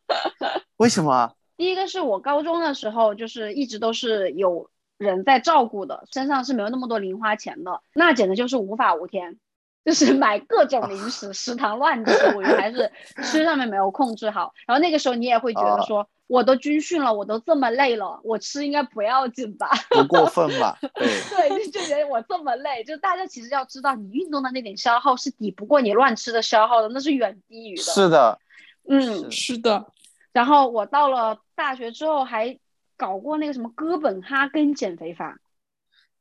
[0.78, 1.34] 为什么？
[1.55, 9.38] 第一个是我高中的时候，就是一直都是有人在照顾的，身上是没有那么多零花钱的，那简直就是无法无天，
[9.86, 12.89] 就是买各种零食，食堂乱吃，我觉得还是
[13.23, 14.53] 吃上面没有控制好。
[14.65, 19.69] 然后那个时候你也会觉得说，我都军训了，我都这么累了，我吃应该不要紧吧？
[19.89, 20.77] 不过分吧？
[20.95, 27.84] 对对，就觉得我这么累，就大家其实要知道，你运动的那点消耗是抵不过你乱吃的消耗的，那是远低于的。
[27.84, 28.39] 是的，
[28.88, 29.86] 嗯，是的。
[30.31, 32.57] 然后我到了大学之后，还
[32.97, 35.38] 搞过那个什么哥本哈根减肥法，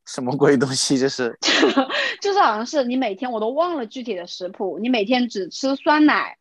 [0.05, 0.99] 什么鬼东西？
[0.99, 1.39] 这是，
[2.21, 6.39] 就是好像是你每天我都忘了具体的食谱，你每天只吃酸奶，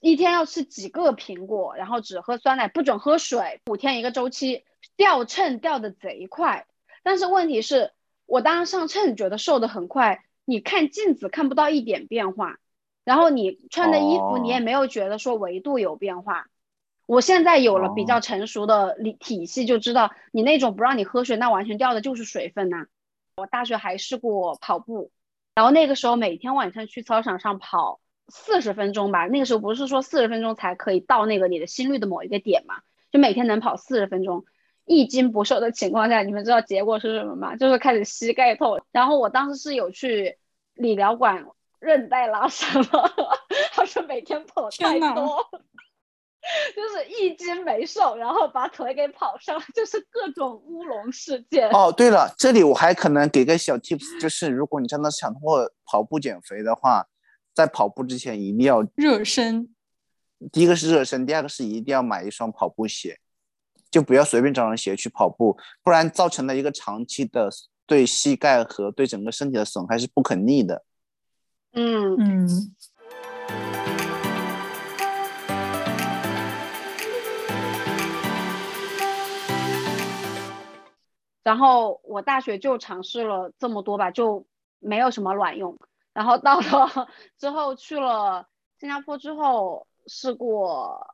[0.00, 4.64] 一天要吃几个苹果，然后只喝酸奶，不准喝水，五天一个周期，
[4.96, 6.66] 掉秤掉的贼快。
[7.02, 7.92] 但是问题是
[8.26, 12.58] 我当时上秤觉得瘦的很快，你看镜子看不到一点变化，
[13.04, 16.46] 然后你穿的衣服你也没有觉得说维度有变化。
[17.06, 22.86] 我现在有了比较成熟的体体系，就知道你那种不让你喝水，那完全掉的就是水分呐。
[23.36, 25.10] 我大学还试过跑步，
[25.54, 29.26] 然后那个时候每天晚上去操场上跑四十分钟吧。
[29.26, 32.76] 那个时候不是说四十分钟才可以到那个你的心率的某一个点嘛，
[33.12, 34.46] 就每天能跑四十分钟，
[34.86, 37.56] 一斤不瘦的情况下，你们知道结果是什么吗？
[37.56, 38.80] 就是开始膝盖痛。
[38.90, 40.38] 然后我当时是有去
[40.72, 41.46] 理疗馆，
[41.78, 43.12] 韧带拉伤了，
[43.72, 45.46] 他说每天跑太多。
[46.74, 51.68] 就是一斤没瘦，然后把腿给跑伤，就是各种乌龙事件。
[51.70, 57.06] 哦，对了，这里我还可能给个小 tips，就是如果你真的想通过跑步减肥的话，
[57.54, 59.74] 在跑步之前一定要热身。
[60.52, 63.18] 第一个是热身，第二个是一定要买一双跑步鞋，
[63.90, 67.50] 就不要随便找双鞋去跑步，不然造成了一个长期的
[67.86, 70.84] 对膝盖和对整个身体的损害是不可逆的。
[71.72, 72.48] 嗯嗯。
[81.46, 84.46] 然后我大学就尝试了这么多吧，就
[84.80, 85.78] 没有什么卵用。
[86.12, 87.06] 然后到了
[87.38, 88.48] 之后去了
[88.80, 91.06] 新加坡之后试过，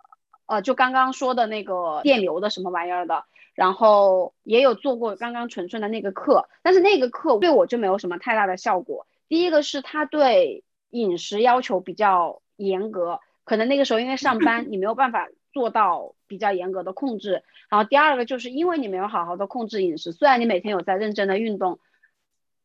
[0.47, 9.07] 呃，就刚刚说的那个电流的什么玩意儿的，然后也有做过刚刚纯纯的那个课，但是那个课对我就没有什么太大的效果。
[9.29, 15.29] 第一个是他对饮食要求比较严格，可能那个时候因为上班，你没有办法。
[15.53, 21.79] 做到比较严格的控制，然后第二个就是因为你没有好好的控制饮食，虽然你每天有在认真的运动，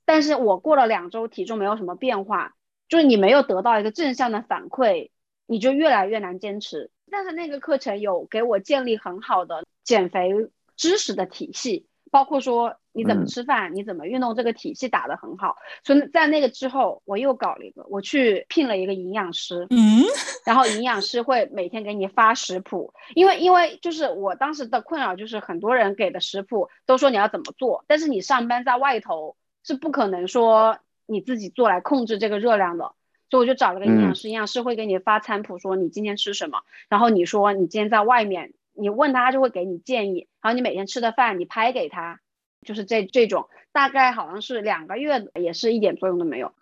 [0.06, 2.56] 但是我过了两周体重没有什么变化，
[2.88, 5.10] 就是你没有得到一个正向的反馈，
[5.48, 6.92] 你就越来越难坚持。
[7.12, 10.32] 但是那个课程有给我建立很好的减肥
[10.78, 11.90] 知识的体系。
[12.12, 15.56] 包括说你怎么吃饭，你怎么运动，这个体系打得很好。
[15.84, 19.68] 所以在那个之后，我又搞了一个，我去聘了一个营养师。
[19.70, 20.04] 嗯，
[20.46, 32.94] 然后营养师会每天给你发食谱，因为因为就是我当时的困扰就是很多人给的食谱都说你要怎么做，但是你上班在外头是不可能说你自己做来控制这个热量的。
[33.30, 38.54] 所以我就找了个营养师，营养师会给你发餐谱，说你今天吃什么，然后你说你今天在外面。
[38.78, 40.28] 你问他，他就会给你建议。
[40.42, 42.20] 然后你每天吃的饭，你拍给他，
[42.62, 46.54] 就是这这种，大概好像是两个月，也是一点作用都没有，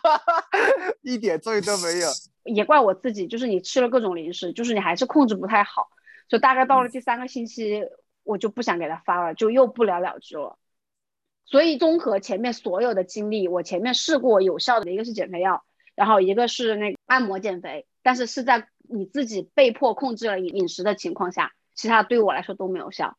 [1.02, 2.08] 一点作用都没有。
[2.44, 5.90] 也怪我自己，就是你吃了各种零食，就是你还是控制不太好。
[6.28, 7.82] 就大概到了第三个星期，
[8.24, 10.58] 我就不想给他发了，就又不了了之了。
[11.46, 15.64] 所以综合前面所有的经历，我前面试过有效的一个是减肥药，
[15.94, 23.16] 然后一个是那个按摩减肥，但是是在你自己被迫控制了饮饮食的情况下，其他对我来说都没有效。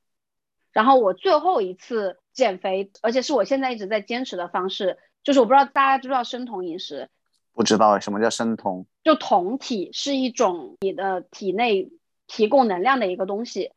[0.72, 7.10] 然后我最后一次减肥，而且是我现在一直在坚持的方式，就是我不知道大家知不知道生酮饮食，
[7.54, 11.92] 不知道什么叫生酮，就酮体是一种你的体内
[12.28, 13.72] 提供能量的一个东西。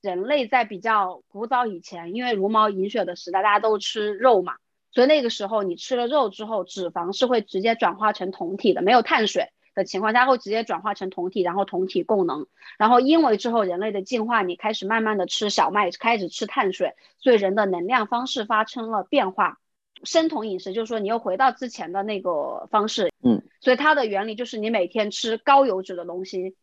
[0.00, 4.54] 人类在比较古早以前，因为茹毛饮血的时代，大家都吃肉嘛，
[4.92, 12.48] 所以那个时候你吃了肉之后，脂肪是会直接转化成酮体的，没有碳水的情况下会直接转化成酮体，然后酮体供能。
[12.78, 19.60] 然后因为之后人类的进化，你开始慢慢的吃小麦，开始吃碳水，所以人的能量方式发生了变化。
[20.02, 26.56] 生酮饮食就是说你又回到之前的那个方式，嗯，所以它的原理就是你每天吃高油脂的东西，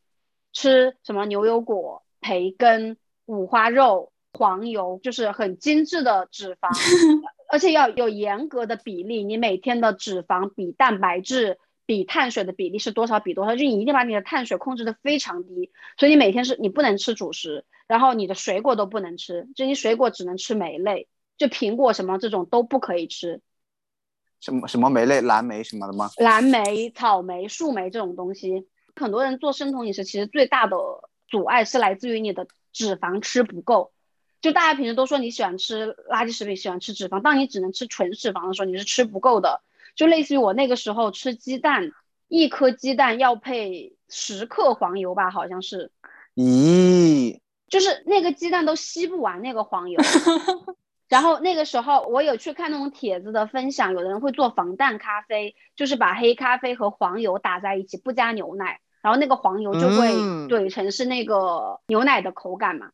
[0.51, 2.97] 吃什么牛油果、培根。
[3.26, 6.68] 五花肉、黄油就是很精致的脂肪，
[7.49, 9.24] 而且要有严格的比例。
[9.24, 13.55] 你每天的脂肪比蛋白质比碳水的比例是多少比多少？
[13.55, 15.71] 就你一定把你的碳水控制的非常低。
[15.97, 21.07] 所以你每天是你不能吃主食，然后你的水果都不能吃，就你水果只能吃莓类，
[21.38, 23.41] 就苹果什么这种都不可以吃。
[24.39, 25.21] 什么什么莓类？
[25.21, 26.09] 蓝莓什么的吗？
[26.17, 30.77] 蓝莓、草莓、树莓这种东西，很多人做生酮饮食，其实最大的
[31.27, 32.47] 阻碍是来自于你的。
[32.75, 33.93] 脂肪吃不够，
[34.41, 37.21] 就大家平时都说你喜欢吃垃圾食品，喜欢吃脂肪。
[37.21, 39.61] 当你只能吃纯脂肪的时候，你是吃不够的。
[39.95, 41.91] 就类似于我那个时候吃鸡蛋，
[42.27, 45.91] 一颗鸡蛋要配十克黄油吧，好像是。
[46.35, 49.99] 咦，就是那个鸡蛋都吸不完那个黄油。
[51.09, 58.79] 然后那个时候我有去看那种帖子的分享，有的人会做防弹咖啡，就是把黑咖啡和黄油打在一起，不加牛奶。
[59.03, 60.13] 然后那个黄油就会
[60.47, 62.91] 怼成是那个牛奶的口感嘛，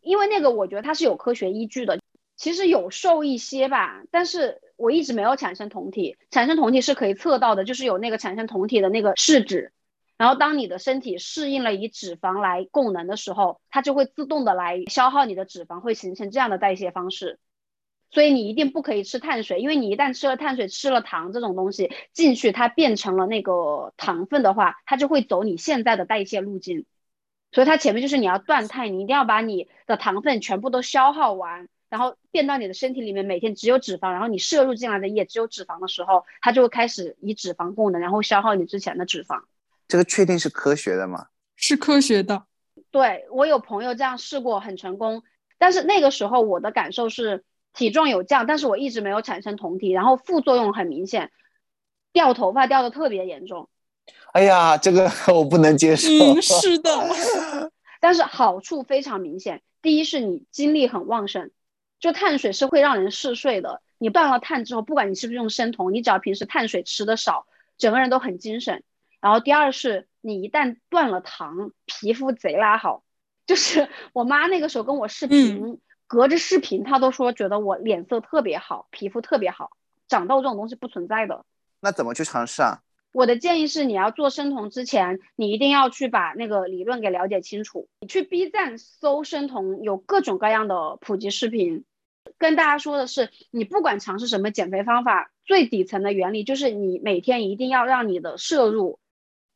[0.00, 2.00] 因为那个我觉得它是有科学依据的，
[2.36, 9.72] 其实有瘦一些吧，但是我一直没有产生酮体，产生酮体是可以测到的，就是有那个产生酮体的那个试纸，
[10.16, 17.38] 然后当你的身体适应了以脂肪来供能的时候，它就会自动的来消耗你的脂肪，会形成这样的代谢方式。
[18.10, 26.86] 所以你一定不可以吃碳水，因为你一旦吃了碳水、吃了糖这种东西进去，它变成了那个糖分的话，它就会走你现在的代谢路径。
[27.50, 39.42] 所以它前面就是你要断碳，你一定要把你的糖分全部都消耗完，然后变到你的身体里面，每天只有脂肪，然后你摄入进来的也只有脂肪的时候，它就会开始以脂肪供能，然后消耗你之前的脂肪。
[39.88, 41.26] 这个确定是科学的吗？
[41.56, 42.44] 是科学的。
[42.90, 45.22] 对我有朋友这样试过，很成功。
[45.58, 47.44] 但是那个时候我的感受是。
[47.78, 51.30] 体重有降，但是我一直没有产生酮体，然后副作用很明显，
[52.10, 53.68] 掉头发掉的特别严重。
[54.32, 56.08] 哎呀，这个 我不能接受。
[56.08, 56.90] 嗯，是的。
[58.00, 61.50] 但是好处非常明显，第一是你精力很旺盛，
[61.98, 63.82] 就碳水是会让人嗜睡的。
[63.98, 67.46] 你断了碳之后，不管你是不是用生酮，你只要平时碳水吃的少，
[67.78, 68.82] 整个人都很精神。
[69.20, 73.02] 然后第二是你一旦断了糖，皮肤贼拉好。
[73.46, 75.80] 就是 我妈那个时候跟我视频。
[76.08, 79.72] 隔着视频，她都说觉得我脸色特别好，皮肤特别好，
[80.06, 81.44] 长痘这种东西不存在的。
[81.80, 82.78] 那怎么去尝试啊？
[83.16, 87.88] 我的建议是，你要做生酮之前，你一定要去把那个理论给了解清楚。
[88.02, 91.86] 你去 B 站搜生酮，有各种各样的普及视频。
[92.36, 98.98] 跟大家说的是，你不管尝试什么减肥方法，最底层的原理就是你每天一定要让你的摄入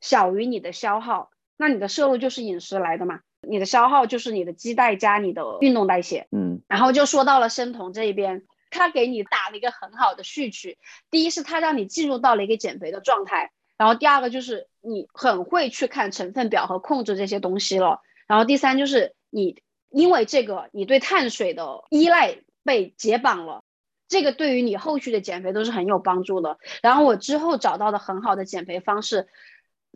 [0.01, 1.29] 小于你的消耗。
[1.59, 3.21] 那你的摄入就是饮食来的嘛？
[3.47, 10.79] 你的消耗就是你的基代加你的运动代谢，嗯，然后就说到了生酮这一边，他给你打了一个很好的序曲。
[11.11, 23.65] 第一是它让你进入到了一个减肥的状态，然后第二个就是你很会去看成分表和控制这些东西了，然后第三就是你因为这个你对碳水的依赖被解绑了，
[24.09, 26.59] 这个对于你后续的减肥都是很有帮助的。
[26.83, 29.29] 然后我之后找到的很好的减肥方式。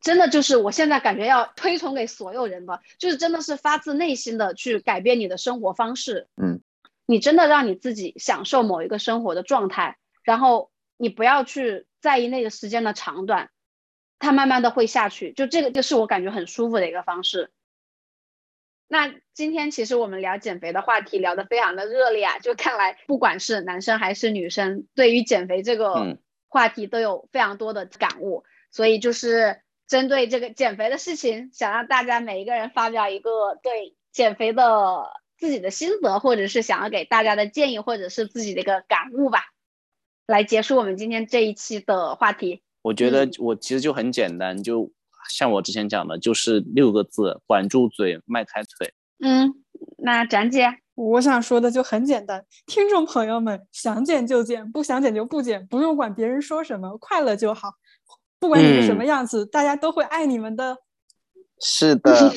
[0.02, 6.26] 真的就是我现在感觉要推崇给所有人的，就是真的是发自内心的去改变你的生活方式。
[6.36, 6.60] 嗯，
[7.06, 13.50] 你真的让你自己享受某一个生活的状态，然后你不要去在意那个时间的长短，
[14.18, 15.32] 它慢慢的会下去。
[15.32, 17.50] 就这个就是我感觉很舒服的一个方式。
[18.88, 29.60] 那今天其实我们聊减肥的话题聊得非常的热烈啊，就看来不管是男生还是女生，对于减肥这个话题都有非常多的感悟，所以就是。
[29.86, 35.12] 针对这个减肥的事情，想让大家每一个人发表一个对减肥的
[35.44, 39.40] 自己的心得，或者是想要给大家的建议，或者是自己的一个感悟吧，
[40.26, 42.62] 来结束我们今天这一期的话题。
[42.80, 44.90] 我觉得我其实就很简单，就
[45.28, 48.94] 像我之前讲的，就是六个字：管住嘴，迈开腿。
[49.22, 49.52] 嗯，
[49.98, 57.74] 那展姐，我想说的就很简单，听众朋友们想减就减，不想减就不减，不用管别人说什么，快乐就好。
[58.38, 60.78] 不管你是什么样子，大家都会爱你们的。
[61.60, 62.14] 是的。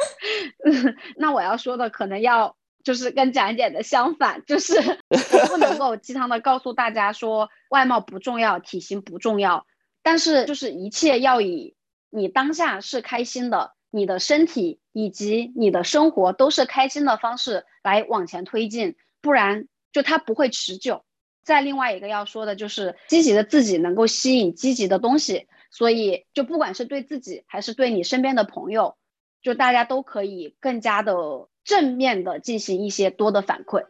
[1.16, 4.74] 那我要说的可能要就是跟展姐的相反，就是
[5.08, 9.66] 我不能够鸡汤的告诉大家说外貌不重要，体型不重要，
[10.02, 11.74] 但是就是一切要以
[12.10, 13.72] 你当下是开心的。
[13.92, 21.04] 你的身体以及你的生活都是开心的方式来往前推进，不然就它不会持久。
[21.42, 28.96] 再另外一个要说的就是，积极的自己能够吸引积极的东西，所以就不管是对自己还是对你身边的朋友，
[29.42, 31.14] 就大家都可以更加的
[31.64, 33.82] 正面的进行一些多的反馈。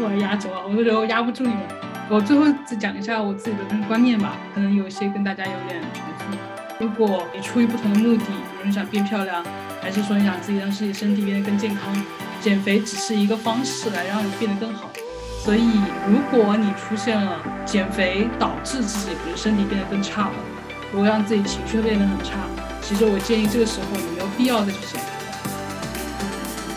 [0.00, 1.62] 我压轴啊，我都觉得我压不住你们。
[2.10, 6.36] 我最后再讲一下我自己的观念吧，可能有些跟大家有点重复。
[6.80, 9.44] 如果你出于不同的目的，比如你想变漂亮，
[9.80, 11.94] 还是说你想自己让自己身体变得更健康，
[12.40, 14.90] 减肥只是一个方式来让你变得更好。
[15.40, 20.34] 所以，如果你出现了减肥导致自己比如身体变得更差了，
[20.92, 22.36] 如果让自己情绪变得很差，
[22.88, 25.06] 其实我建议这个时候你没有必要再去减肥。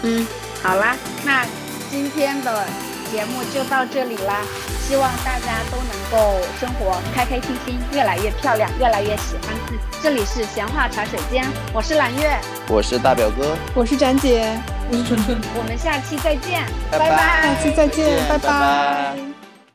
[0.03, 0.27] 嗯，
[0.61, 1.45] 好啦，那
[1.89, 2.65] 今天的
[3.09, 4.41] 节目就到这里啦。
[4.83, 9.79] 希望大家都能够生活开开心心，越来越漂亮，越来越喜欢自己。
[10.03, 12.37] 这里是闲话茶水间，我是蓝月，
[12.67, 14.51] 我是大表哥，我是展姐，
[14.89, 19.30] 我是纯纯，我们下期再见，拜拜，下期再见，拜拜。